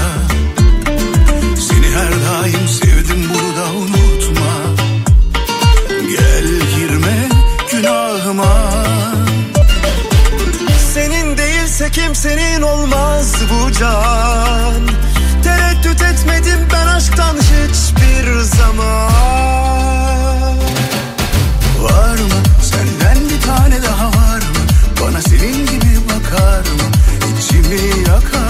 [1.68, 4.52] Seni her daim sevdim bunu da unutma.
[5.88, 7.28] Gel girme
[7.70, 8.54] günahıma.
[10.94, 14.88] Senin değilse kimsenin olmaz bu can.
[15.44, 19.10] Tereddüt etmedim ben aşktan hiçbir zaman.
[21.80, 24.62] Var mı senden bir tane daha var mı?
[25.02, 26.86] Bana senin gibi bakar mı?
[27.38, 28.49] İçimi yakar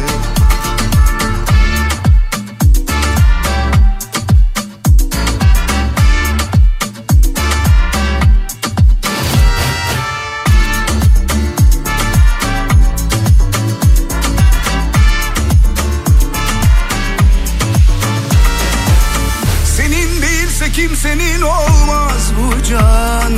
[21.01, 23.33] senin olmaz bu can.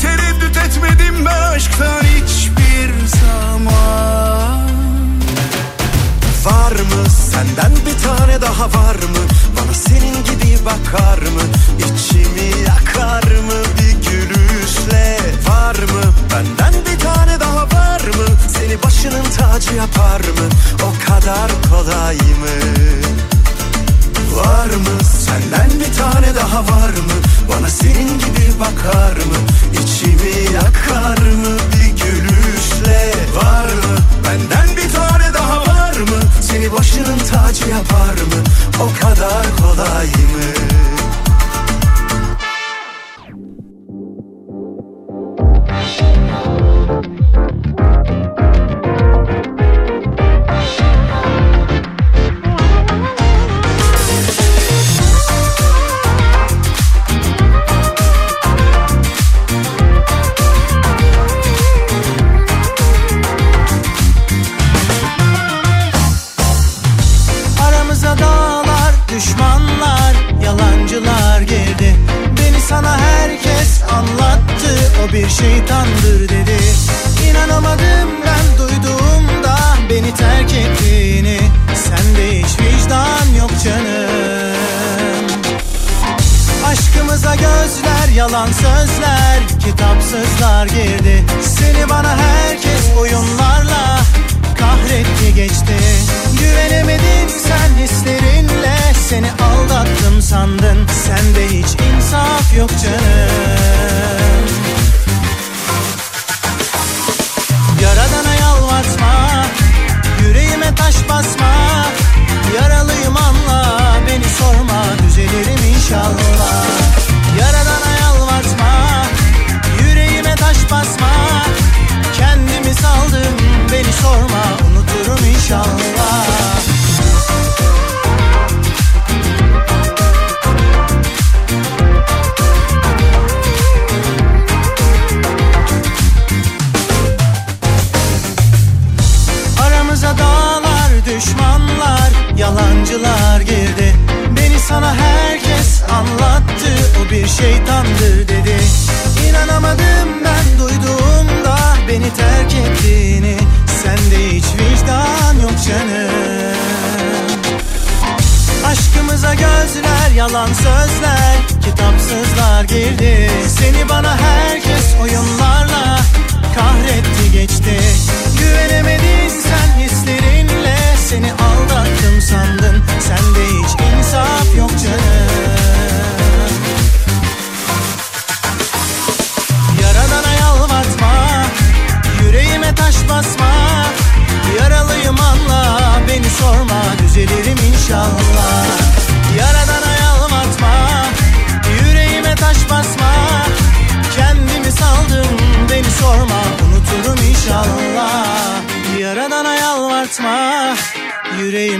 [0.00, 2.05] Tereddüt etmedim ben aşktan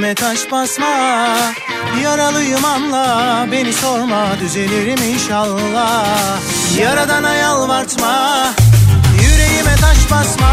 [0.07, 0.87] Yüreğime taş basma
[2.03, 3.47] Yaralıyım anla.
[3.53, 6.07] Beni sorma düzelirim inşallah.
[6.79, 8.47] Yaradana yalvartma
[9.23, 10.53] Yüreğime taş basma.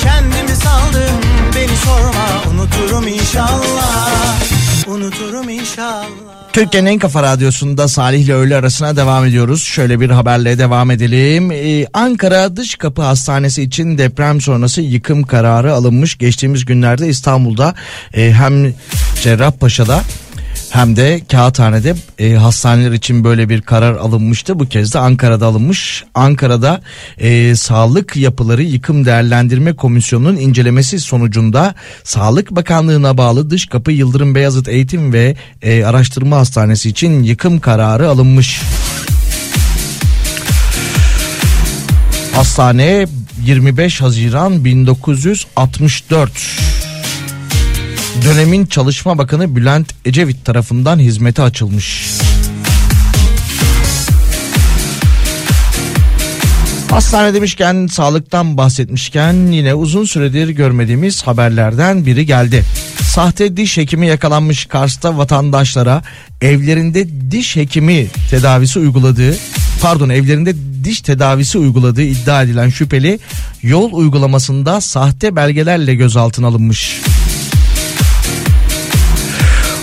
[0.00, 1.20] Kendimi saldım
[1.56, 4.49] Beni sorma unuturum inşallah
[4.90, 6.06] Unuturum inşallah
[6.52, 9.62] Türkiye'nin en kafa radyosunda Salih ile öğle arasına devam ediyoruz.
[9.62, 11.50] Şöyle bir haberle devam edelim.
[11.52, 16.18] Ee, Ankara Dış Kapı Hastanesi için deprem sonrası yıkım kararı alınmış.
[16.18, 17.74] Geçtiğimiz günlerde İstanbul'da
[18.14, 18.74] e, hem
[19.22, 20.02] Cerrahpaşa'da
[20.70, 24.58] hem de Kağıthane'de e, hastaneler için böyle bir karar alınmıştı.
[24.58, 26.04] Bu kez de Ankara'da alınmış.
[26.14, 26.80] Ankara'da
[27.18, 34.68] e, Sağlık Yapıları Yıkım Değerlendirme Komisyonu'nun incelemesi sonucunda Sağlık Bakanlığı'na bağlı Dış Kapı Yıldırım Beyazıt
[34.68, 38.62] Eğitim ve e, Araştırma Hastanesi için yıkım kararı alınmış.
[42.34, 43.06] Hastane
[43.44, 46.69] 25 Haziran 1964
[48.24, 52.10] dönemin Çalışma Bakanı Bülent Ecevit tarafından hizmete açılmış.
[56.90, 62.64] Hastane demişken sağlıktan bahsetmişken yine uzun süredir görmediğimiz haberlerden biri geldi.
[63.02, 66.02] Sahte diş hekimi yakalanmış Kars'ta vatandaşlara
[66.40, 69.36] evlerinde diş hekimi tedavisi uyguladığı
[69.82, 70.54] pardon evlerinde
[70.84, 73.18] diş tedavisi uyguladığı iddia edilen şüpheli
[73.62, 77.00] yol uygulamasında sahte belgelerle gözaltına alınmış.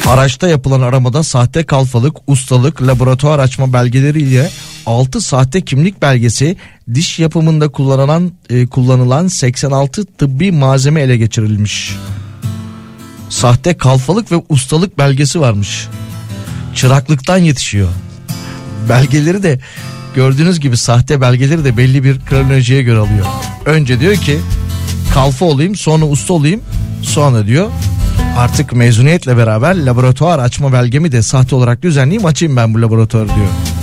[0.08, 4.50] Araçta yapılan aramada sahte kalfalık, ustalık, laboratuvar açma belgeleriyle
[4.86, 6.58] 6 sahte kimlik belgesi,
[6.94, 11.96] diş yapımında kullanılan e, kullanılan 86 tıbbi malzeme ele geçirilmiş.
[13.30, 15.88] sahte kalfalık ve ustalık belgesi varmış.
[16.76, 17.90] Çıraklıktan yetişiyor.
[18.90, 19.60] Belgeleri de
[20.16, 23.26] gördüğünüz gibi sahte belgeleri de belli bir kronolojiye göre alıyor.
[23.66, 24.40] Önce diyor ki
[25.14, 26.62] kalfa olayım sonra usta olayım
[27.02, 27.70] sonra diyor
[28.38, 33.77] artık mezuniyetle beraber laboratuvar açma belgemi de sahte olarak düzenleyeyim açayım ben bu laboratuvarı diyor.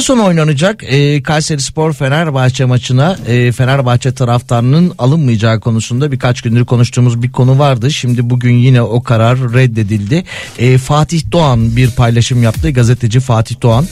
[0.00, 6.64] Hafta sonu oynanacak e, Kayseri Spor Fenerbahçe maçına e, Fenerbahçe taraftarının alınmayacağı konusunda birkaç gündür
[6.64, 7.90] konuştuğumuz bir konu vardı.
[7.90, 10.24] Şimdi bugün yine o karar reddedildi.
[10.58, 12.70] E, Fatih Doğan bir paylaşım yaptı.
[12.70, 13.86] Gazeteci Fatih Doğan.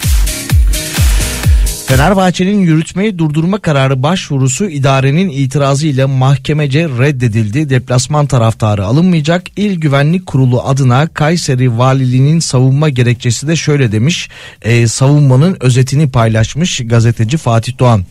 [1.89, 7.71] Fenerbahçe'nin yürütmeyi durdurma kararı başvurusu idarenin itirazı ile mahkemece reddedildi.
[7.71, 9.59] Deplasman taraftarı alınmayacak.
[9.59, 14.29] İl Güvenlik Kurulu adına Kayseri Valiliğinin savunma gerekçesi de şöyle demiş.
[14.63, 18.05] E, savunmanın özetini paylaşmış gazeteci Fatih Doğan.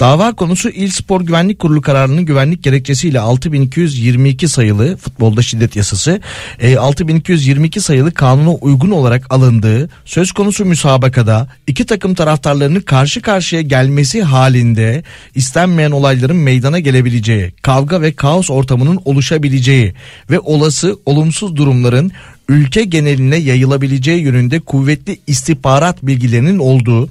[0.00, 6.20] Dava konusu İl Spor Güvenlik Kurulu kararının güvenlik gerekçesiyle 6222 sayılı futbolda şiddet yasası
[6.60, 13.62] e, 6222 sayılı kanuna uygun olarak alındığı söz konusu müsabakada iki takım taraftarlarının karşı karşıya
[13.62, 15.02] gelmesi halinde
[15.34, 19.94] istenmeyen olayların meydana gelebileceği, kavga ve kaos ortamının oluşabileceği
[20.30, 22.12] ve olası olumsuz durumların
[22.48, 27.08] ülke geneline yayılabileceği yönünde kuvvetli istihbarat bilgilerinin olduğu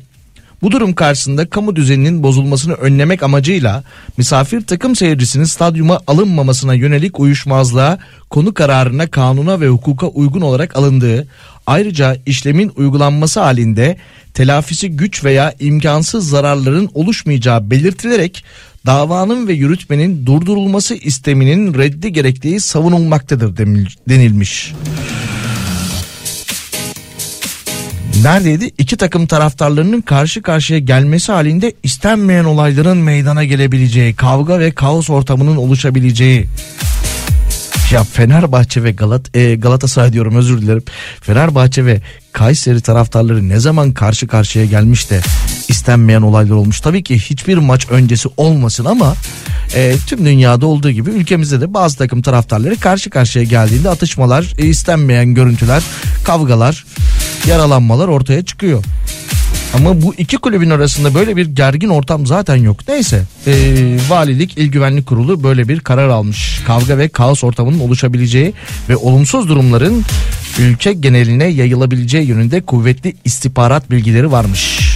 [0.61, 3.83] bu durum karşısında kamu düzeninin bozulmasını önlemek amacıyla
[4.17, 7.97] misafir takım seyircisinin stadyuma alınmamasına yönelik uyuşmazlığa
[8.29, 11.27] konu kararına kanuna ve hukuka uygun olarak alındığı
[11.67, 13.97] ayrıca işlemin uygulanması halinde
[14.33, 18.43] telafisi güç veya imkansız zararların oluşmayacağı belirtilerek
[18.85, 23.57] davanın ve yürütmenin durdurulması isteminin reddi gerektiği savunulmaktadır
[24.09, 24.73] denilmiş.
[28.23, 28.71] Neredeydi?
[28.77, 35.57] İki takım taraftarlarının karşı karşıya gelmesi halinde istenmeyen olayların meydana gelebileceği, kavga ve kaos ortamının
[35.57, 36.47] oluşabileceği.
[37.91, 40.83] Ya Fenerbahçe ve Galat e, Galatasaray diyorum özür dilerim.
[41.21, 42.01] Fenerbahçe ve
[42.33, 45.21] Kayseri taraftarları ne zaman karşı karşıya gelmiş de
[45.67, 46.79] istenmeyen olaylar olmuş.
[46.81, 49.15] Tabii ki hiçbir maç öncesi olmasın ama
[49.75, 54.65] e, tüm dünyada olduğu gibi ülkemizde de bazı takım taraftarları karşı karşıya geldiğinde atışmalar, e,
[54.65, 55.83] istenmeyen görüntüler,
[56.23, 56.85] kavgalar,
[57.47, 58.83] yaralanmalar ortaya çıkıyor.
[59.75, 62.87] Ama bu iki kulübün arasında böyle bir gergin ortam zaten yok.
[62.87, 63.53] Neyse e,
[64.09, 66.61] valilik il güvenlik kurulu böyle bir karar almış.
[66.67, 68.53] Kavga ve kaos ortamının oluşabileceği
[68.89, 70.03] ve olumsuz durumların
[70.59, 74.94] ülke geneline yayılabileceği yönünde kuvvetli istihbarat bilgileri varmış.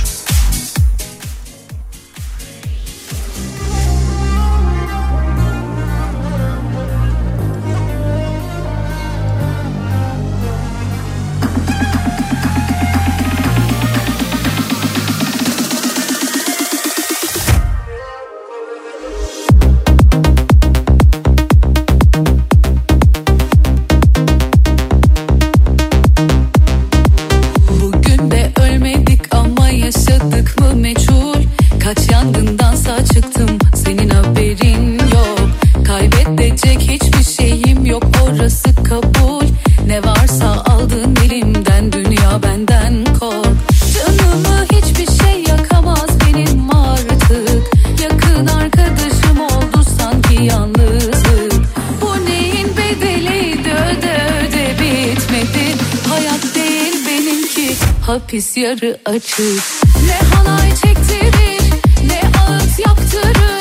[58.10, 59.64] Hapis yarı açık.
[60.06, 61.74] Ne halay çektirir
[62.08, 63.59] ne ağıt yaptırır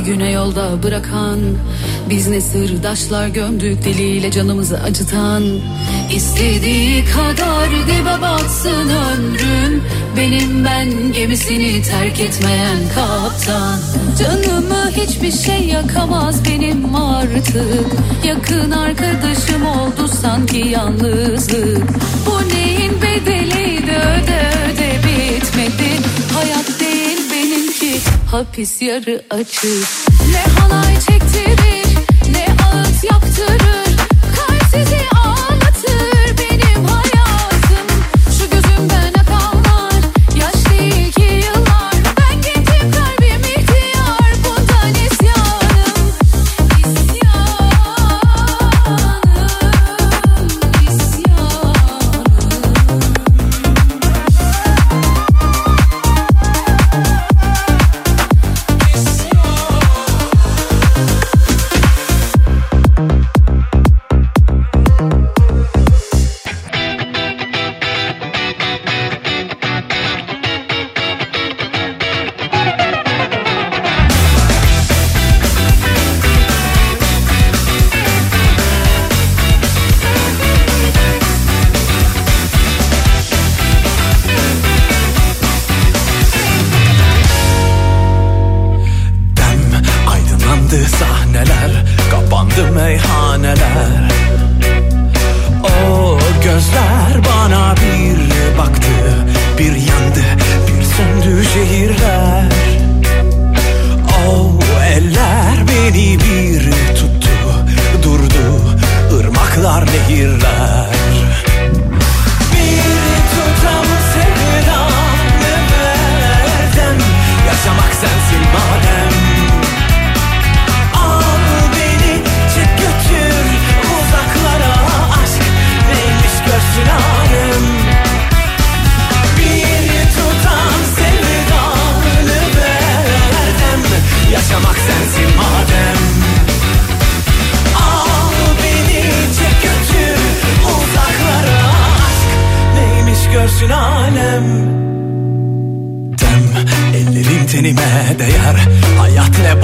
[0.00, 1.38] iki güne yolda bırakan
[2.10, 5.44] Biz ne sırdaşlar gömdük diliyle canımızı acıtan.
[6.14, 9.82] İstediği kadar dibe batsın ömrüm
[10.16, 13.78] Benim ben gemisini terk etmeyen kaptan.
[14.18, 17.86] Canımı hiçbir şey yakamaz benim artık.
[18.24, 21.84] Yakın arkadaşım oldu sanki yalnızlık.
[22.26, 25.90] Bu neyin bedeliydi öde öde bitmedi.
[26.34, 26.69] Hayat
[28.30, 29.88] hapis yarı açık.
[30.32, 30.94] Ne halay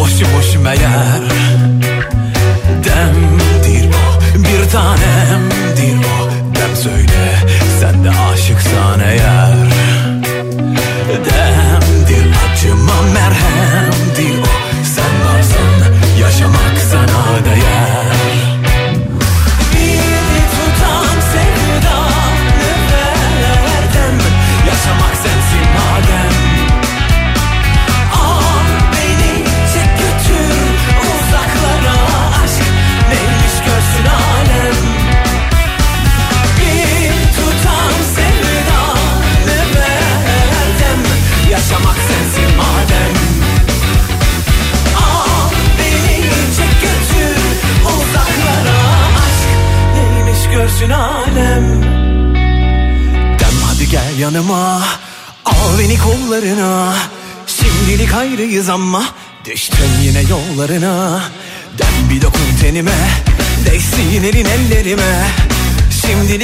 [0.06, 1.22] Boşu boş meğer.
[2.84, 5.45] Demdir o bir tanemdir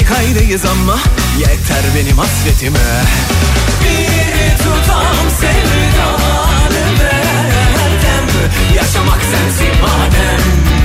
[0.03, 0.99] Şimdilik ayrıyız ama
[1.39, 2.79] Yeter benim hasretime.
[3.85, 10.82] Bir tutam sevdanı verdim Yaşamak sensin madem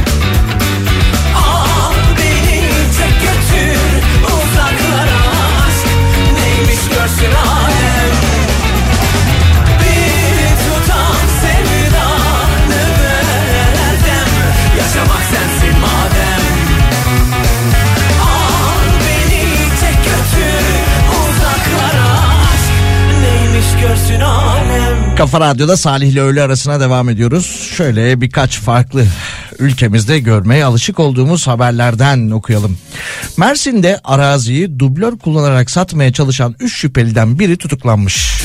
[25.18, 27.70] Kafa Radyo'da Salih ile öğle arasına devam ediyoruz.
[27.78, 29.06] Şöyle birkaç farklı
[29.60, 32.78] ülkemizde görmeye alışık olduğumuz haberlerden okuyalım.
[33.38, 38.42] Mersin'de araziyi dublör kullanarak satmaya çalışan 3 şüpheliden biri tutuklanmış.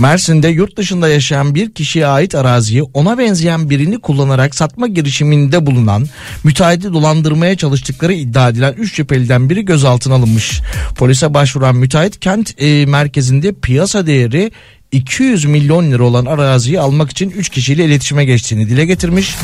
[0.00, 6.06] Mersin'de yurt dışında yaşayan bir kişiye ait araziyi ona benzeyen birini kullanarak satma girişiminde bulunan
[6.44, 10.60] müteahhiti dolandırmaya çalıştıkları iddia edilen 3 şüpheliden biri gözaltına alınmış.
[10.96, 14.50] Polise başvuran müteahhit kent e, merkezinde piyasa değeri
[14.92, 19.34] 200 milyon lira olan araziyi almak için 3 kişiyle iletişime geçtiğini dile getirmiş.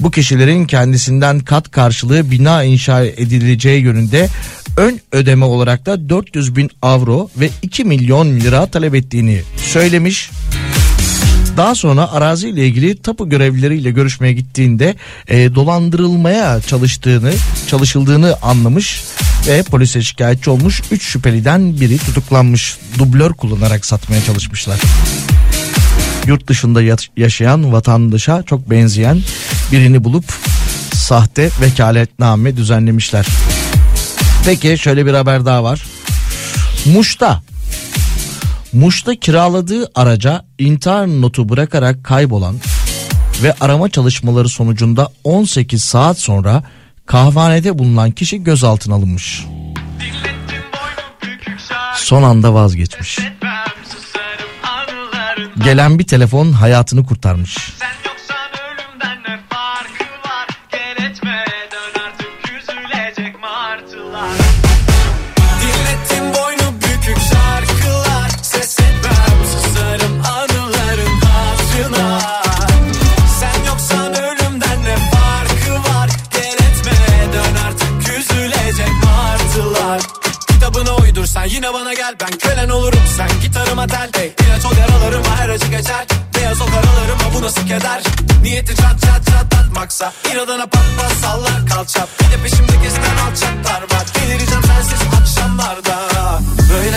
[0.00, 4.28] Bu kişilerin kendisinden kat karşılığı bina inşa edileceği yönünde
[4.76, 10.30] ön ödeme olarak da 400 bin avro ve 2 milyon lira talep ettiğini söylemiş.
[11.60, 14.94] Daha sonra araziyle ilgili tapu görevlileriyle görüşmeye gittiğinde
[15.28, 17.32] e, dolandırılmaya çalıştığını,
[17.66, 19.02] çalışıldığını anlamış
[19.48, 20.82] ve polise şikayetçi olmuş.
[20.90, 22.78] 3 şüpheliden biri tutuklanmış.
[22.98, 24.80] Dublör kullanarak satmaya çalışmışlar.
[26.26, 26.82] Yurt dışında
[27.16, 29.20] yaşayan vatandaşa çok benzeyen
[29.72, 30.24] birini bulup
[30.94, 33.26] sahte vekaletname düzenlemişler.
[34.44, 35.82] Peki şöyle bir haber daha var.
[36.86, 37.42] Muş'ta
[38.72, 42.56] Muş'ta kiraladığı araca intihar notu bırakarak kaybolan
[43.42, 46.62] ve arama çalışmaları sonucunda 18 saat sonra
[47.06, 49.46] kahvanede bulunan kişi gözaltına alınmış.
[51.96, 53.18] Son anda vazgeçmiş.
[55.64, 57.56] Gelen bir telefon hayatını kurtarmış.
[57.56, 57.99] Dinlettim
[83.20, 86.06] sen gitarıma tel hey, İlaç ol yaralarıma her acı geçer.
[86.36, 88.02] Beyaz o karalarıma bu nasıl keder?
[88.42, 93.89] Niyeti çat çat çatlatmaksa İnadına pat pat sallar kalçap Bir de peşimde gezen alçaklar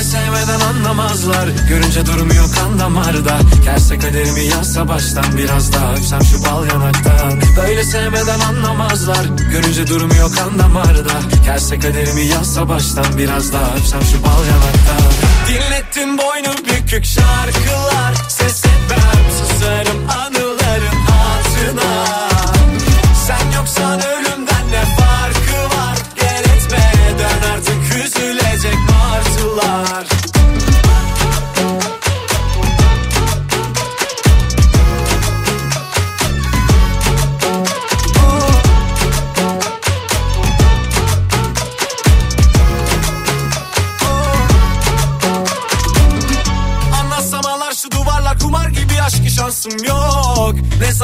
[0.03, 1.49] sevmeden anlamazlar.
[1.69, 3.39] Görünce durmuyor kan damarda.
[3.65, 9.25] Gelse kaderimi yazsa baştan Biraz daha öpsem şu bal yanaktan Böyle sevmeden anlamazlar.
[9.51, 11.13] Görünce durmuyor kan damarda.
[11.45, 15.11] Gelse kaderimi yazsa baştan Biraz daha öpsem şu bal yanaktan
[15.47, 18.13] Dinlettin boynu bükük şarkılar.
[18.29, 20.42] Ses etmem susarım anıların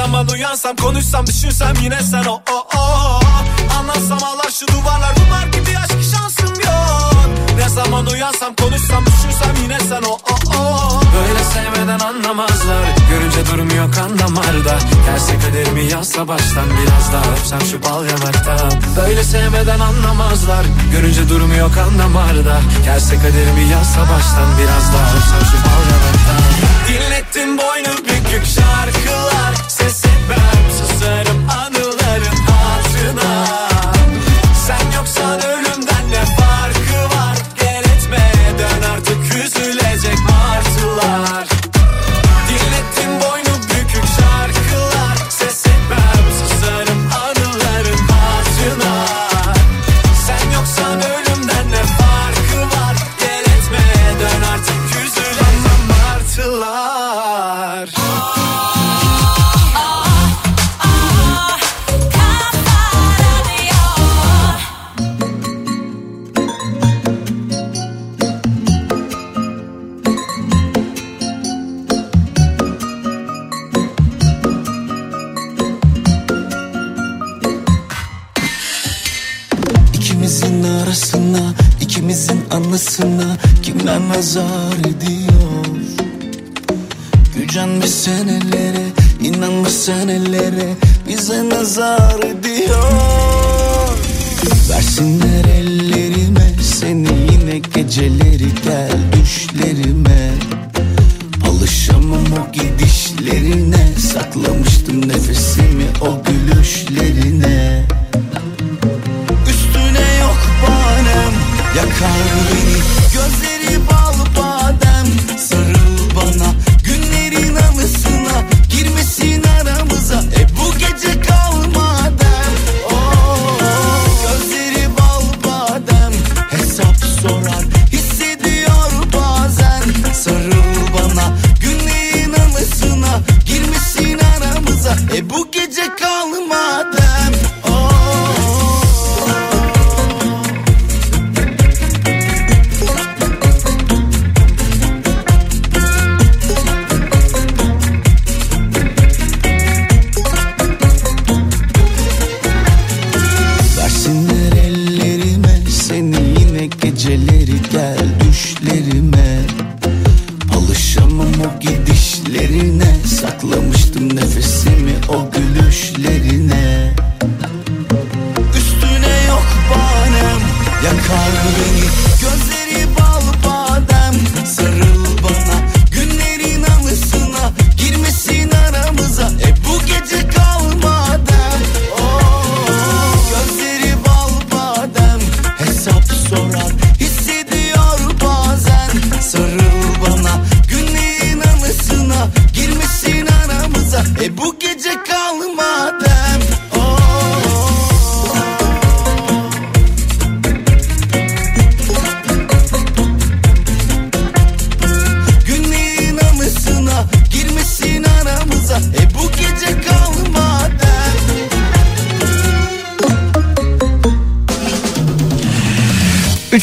[0.09, 3.19] zaman uyansam konuşsam düşünsem yine sen o o o.
[3.79, 7.29] Anlatsam ağlar şu duvarlar kumar gibi aşkı şansım yok.
[7.57, 11.01] Ne zaman uyansam konuşsam düşünsem yine sen o o o.
[11.15, 14.79] Böyle sevmeden anlamazlar Görünce durmuyor kan damarda.
[15.05, 21.73] Gelse kaderimi yazsa baştan Biraz daha öpsem şu bal yanaktan Böyle sevmeden anlamazlar Görünce durmuyor
[21.73, 22.61] kan damarda.
[22.85, 26.48] Gelse kaderimi yazsa baştan Biraz daha öpsem şu bal yanaktan
[26.89, 29.53] Dinlettin boynu bükük şarkılar.
[29.67, 31.88] Ses etmem susarım anıların
[87.99, 88.85] senelere,
[89.21, 90.73] inanmış senelere
[91.07, 92.83] bize nazar ediyor.
[94.69, 100.31] Versinler ellerime seni yine geceleri gel düşlerime.
[101.49, 107.83] Alışamam o gidişlerine Saklamıştım nefesimi o gülüşlerine
[109.49, 111.33] Üstüne yok banem
[111.77, 112.19] Yakar
[112.49, 112.77] beni
[113.13, 113.48] Gözleri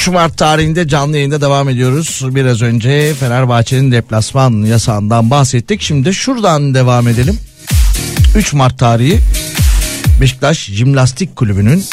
[0.06, 2.22] 3 Mart tarihinde canlı yayında devam ediyoruz.
[2.24, 5.82] Biraz önce Fenerbahçe'nin deplasman yasağından bahsettik.
[5.82, 7.38] Şimdi şuradan devam edelim.
[8.36, 9.18] 3 Mart tarihi
[10.20, 11.84] Beşiktaş Jimnastik Kulübü'nün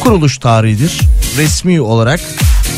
[0.00, 1.00] kuruluş tarihidir.
[1.36, 2.20] Resmi olarak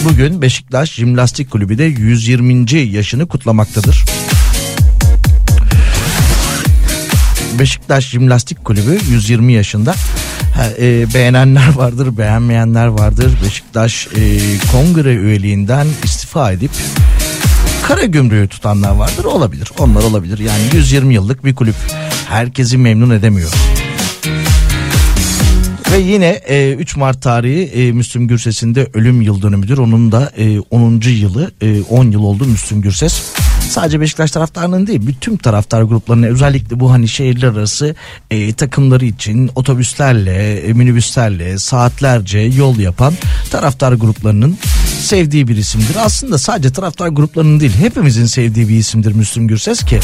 [0.05, 2.73] bugün Beşiktaş Jimnastik Kulübü de 120.
[2.81, 4.05] yaşını kutlamaktadır.
[7.59, 9.95] Beşiktaş Jimnastik Kulübü 120 yaşında.
[10.59, 13.33] E, beğenenler vardır, beğenmeyenler vardır.
[13.45, 14.39] Beşiktaş e,
[14.73, 16.71] kongre üyeliğinden istifa edip
[17.83, 19.25] kara gümrüğü tutanlar vardır.
[19.25, 19.71] Olabilir.
[19.79, 20.39] Onlar olabilir.
[20.39, 21.75] Yani 120 yıllık bir kulüp
[22.29, 23.53] herkesi memnun edemiyor.
[25.93, 29.79] Ve yine e, 3 Mart tarihi e, Müslüm Gürses'in de ölüm yıl dönümüdür.
[29.79, 31.01] Onun da e, 10.
[31.07, 33.23] yılı e, 10 yıl oldu Müslüm Gürses.
[33.69, 37.95] Sadece Beşiktaş taraftarının değil bütün taraftar gruplarının özellikle bu hani şehirler arası
[38.31, 43.15] e, takımları için otobüslerle e, minibüslerle saatlerce yol yapan
[43.51, 44.59] taraftar gruplarının
[45.01, 45.97] sevdiği bir isimdir.
[45.99, 50.01] Aslında sadece taraftar gruplarının değil hepimizin sevdiği bir isimdir Müslüm Gürses ki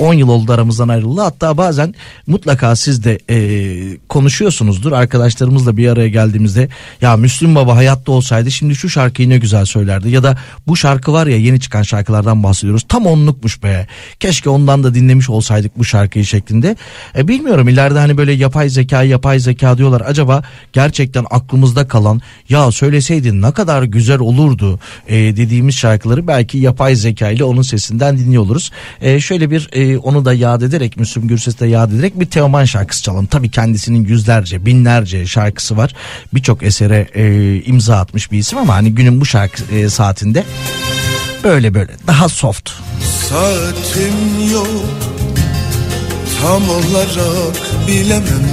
[0.00, 1.20] 10 yıl oldu aramızdan ayrıldı.
[1.20, 1.94] Hatta bazen
[2.26, 4.92] mutlaka siz de e, konuşuyorsunuzdur.
[4.92, 6.68] Arkadaşlarımızla bir araya geldiğimizde
[7.00, 10.10] ya Müslüm Baba hayatta olsaydı şimdi şu şarkıyı ne güzel söylerdi.
[10.10, 12.84] Ya da bu şarkı var ya yeni çıkan şarkılardan bahsediyoruz.
[12.88, 13.86] Tam onlukmuş be.
[14.20, 16.76] Keşke ondan da dinlemiş olsaydık bu şarkıyı şeklinde.
[17.16, 20.02] E, bilmiyorum ileride hani böyle yapay zeka yapay zeka diyorlar.
[20.06, 26.94] Acaba gerçekten aklımızda kalan ya söyleseydin ne kadar güzel olurdu e, dediğimiz şarkıları belki yapay
[26.94, 28.70] zeka ile onun sesinden dinliyor oluruz.
[29.00, 32.64] E, şöyle bir e, onu da yad ederek Müslüm Gürses'i de yad ederek bir Teoman
[32.64, 33.26] şarkısı çalalım.
[33.26, 35.94] Tabii kendisinin yüzlerce binlerce şarkısı var.
[36.34, 40.44] Birçok esere e, imza atmış bir isim ama hani günün bu şarkı e, saatinde
[41.44, 42.70] böyle böyle daha soft.
[43.28, 44.66] Saatim yok
[46.42, 47.56] Tam olarak
[47.86, 48.46] bilemem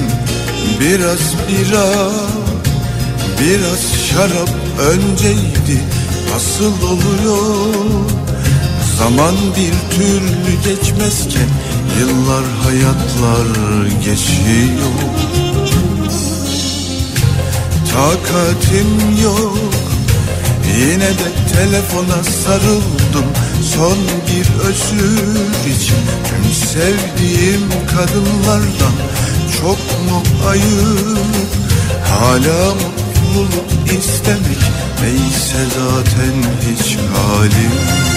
[0.80, 2.12] Biraz bira
[3.42, 4.50] Biraz şarap
[4.80, 5.82] önceydi
[6.34, 7.74] Nasıl oluyor
[8.98, 11.50] Zaman bir türlü geçmezken
[12.00, 13.48] Yıllar hayatlar
[14.06, 14.92] geçiyor.
[17.94, 19.58] Takatim yok
[20.80, 23.26] Yine de telefona sarıldım.
[23.76, 23.98] Son
[24.28, 25.98] bir özür için
[26.28, 28.96] Tüm sevdiğim kadınlardan
[29.62, 29.78] Çok
[30.10, 31.18] mu ayıp?
[32.06, 34.62] Hala mutluluk istemek
[35.02, 38.17] Neyse zaten hiç halim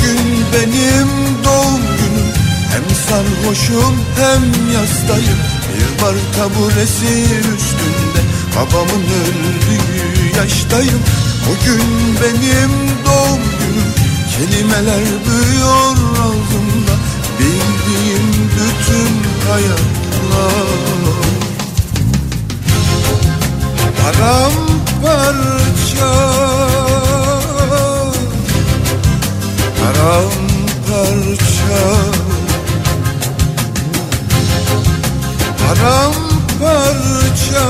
[0.00, 1.08] Bugün benim
[1.44, 2.30] doğum günüm.
[2.70, 4.42] Hem sarhoşum hem
[4.74, 5.38] yastayım.
[5.74, 8.22] Bir bar taburesi üstünde.
[8.56, 11.02] Babamın öldüğü yaştayım.
[11.46, 11.84] Bugün
[12.22, 12.72] benim
[13.06, 13.90] doğum günüm.
[14.36, 16.94] Kelimeler büyüyor ağzımda.
[17.38, 19.12] Bildiğim bütün
[19.50, 20.70] hayatlar.
[24.02, 24.80] Paramparça
[29.90, 31.82] Paramparça
[35.58, 37.66] Paramparça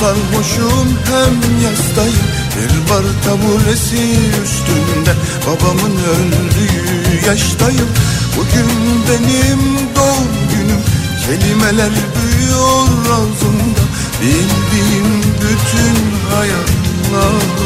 [0.00, 1.34] sarhoşum hem
[1.64, 2.26] yastayım.
[2.56, 4.02] Bir bar taburesi
[4.44, 5.12] üstünde.
[5.46, 7.88] Babamın öldüğü yaştayım.
[8.36, 8.68] Bugün
[9.08, 9.60] benim
[9.96, 10.82] doğum günüm.
[11.26, 13.84] Kelimeler büyüyor ağzımda.
[14.22, 15.96] Bildiğim bütün
[16.34, 17.58] hayatlar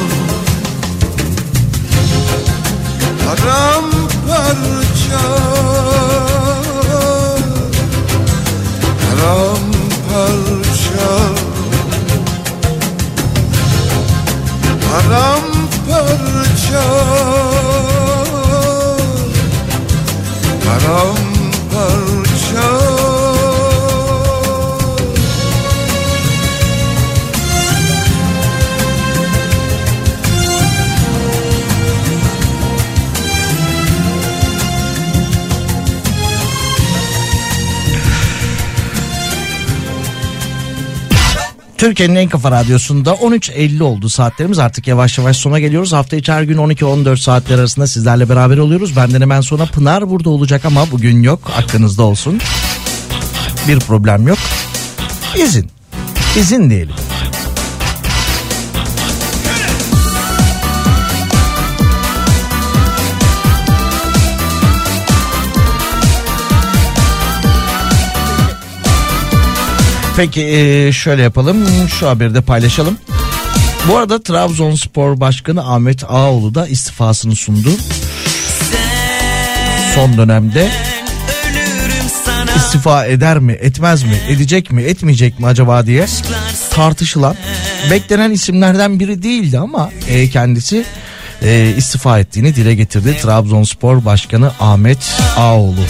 [3.27, 3.72] Paramparça
[41.83, 45.93] Türkiye'nin en kafa radyosunda 13.50 oldu saatlerimiz artık yavaş yavaş sona geliyoruz.
[45.93, 48.97] Hafta içi her gün 12-14 saatler arasında sizlerle beraber oluyoruz.
[48.97, 52.41] Benden hemen sonra Pınar burada olacak ama bugün yok aklınızda olsun.
[53.69, 54.39] Bir problem yok.
[55.37, 55.71] İzin.
[56.37, 56.95] İzin diyelim.
[70.17, 72.99] Peki eee, şöyle yapalım şu haberi de paylaşalım.
[73.89, 77.71] Bu arada Trabzonspor Başkanı Ahmet Ağoğlu da istifasını sundu.
[79.95, 80.71] son dönemde
[82.57, 86.07] istifa eder mi, etmez mi, edecek mi, etmeyecek mi acaba diye
[86.71, 87.37] tartışılan
[87.91, 90.85] beklenen isimlerden biri değildi ama e, kendisi
[91.43, 93.17] e, istifa ettiğini dile getirdi.
[93.23, 94.99] Trabzonspor Başkanı Ahmet
[95.37, 95.81] Ağoğlu.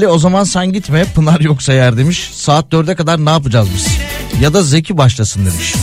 [0.00, 2.30] Salih o zaman sen gitme Pınar yoksa yer demiş.
[2.34, 3.86] Saat 4'e kadar ne yapacağız biz?
[4.42, 5.74] Ya da Zeki başlasın demiş.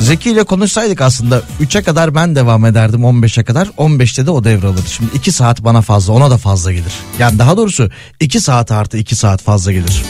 [0.00, 4.86] Zeki ile konuşsaydık aslında 3'e kadar ben devam ederdim 15'e kadar 15'te de o devralır.
[4.86, 6.92] Şimdi 2 saat bana fazla ona da fazla gelir.
[7.18, 7.90] Yani daha doğrusu
[8.20, 10.02] 2 saat artı 2 saat fazla gelir.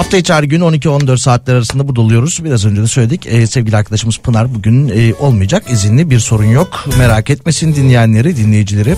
[0.00, 2.40] Hafta içi her gün 12-14 saatler arasında burada oluyoruz.
[2.44, 3.26] Biraz önce de söyledik.
[3.26, 5.64] Ee, sevgili arkadaşımız Pınar bugün e, olmayacak.
[5.70, 6.84] izinli bir sorun yok.
[6.98, 8.96] Merak etmesin dinleyenleri, dinleyicileri.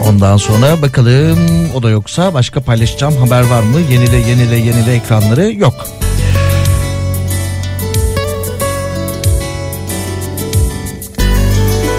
[0.00, 1.38] Ondan sonra bakalım
[1.74, 3.80] o da yoksa başka paylaşacağım haber var mı?
[3.90, 5.86] Yenile yenile yenile ekranları yok.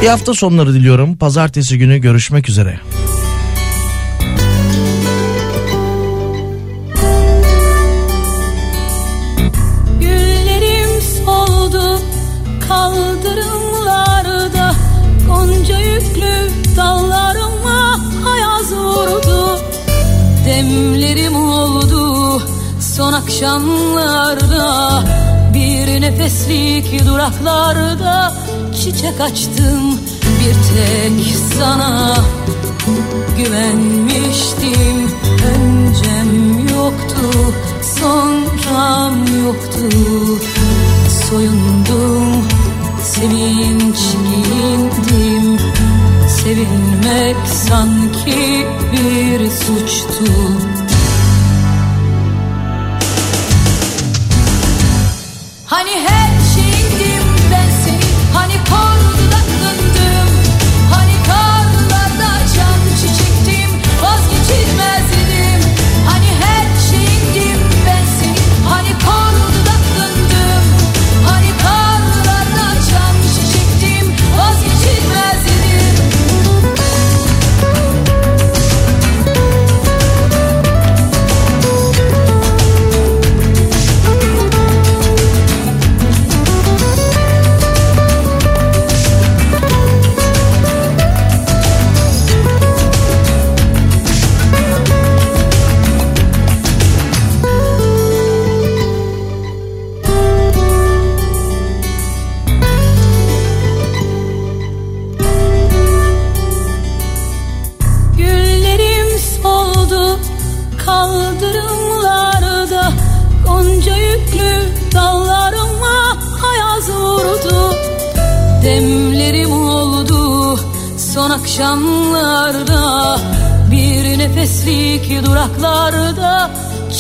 [0.01, 1.17] Bir hafta sonları diliyorum.
[1.17, 2.79] Pazartesi günü görüşmek üzere.
[22.97, 25.03] Son akşamlarda
[25.53, 28.33] bir nefeslik duraklarda
[28.75, 32.15] Çiçek açtım bir tek sana.
[33.37, 35.11] Güvenmiştim
[35.55, 37.53] öncem yoktu
[37.99, 39.97] Sonram yoktu.
[41.29, 42.45] Soyundum
[43.03, 45.57] sevinç giyindim.
[46.27, 50.33] Sevilmek sanki bir suçtu.
[55.67, 56.16] Hani hep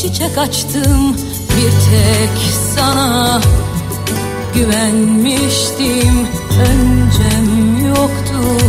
[0.07, 1.17] çiçek açtım
[1.57, 3.41] bir tek sana.
[4.55, 6.27] Güvenmiştim
[6.59, 8.67] öncem yoktu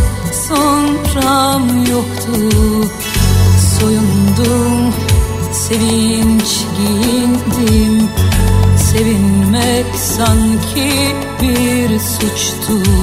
[0.49, 2.57] sonram yoktu.
[3.79, 4.93] Soyundum
[5.51, 8.09] sevinç giyindim.
[8.77, 12.98] Sevinmek sanki bir suçtu.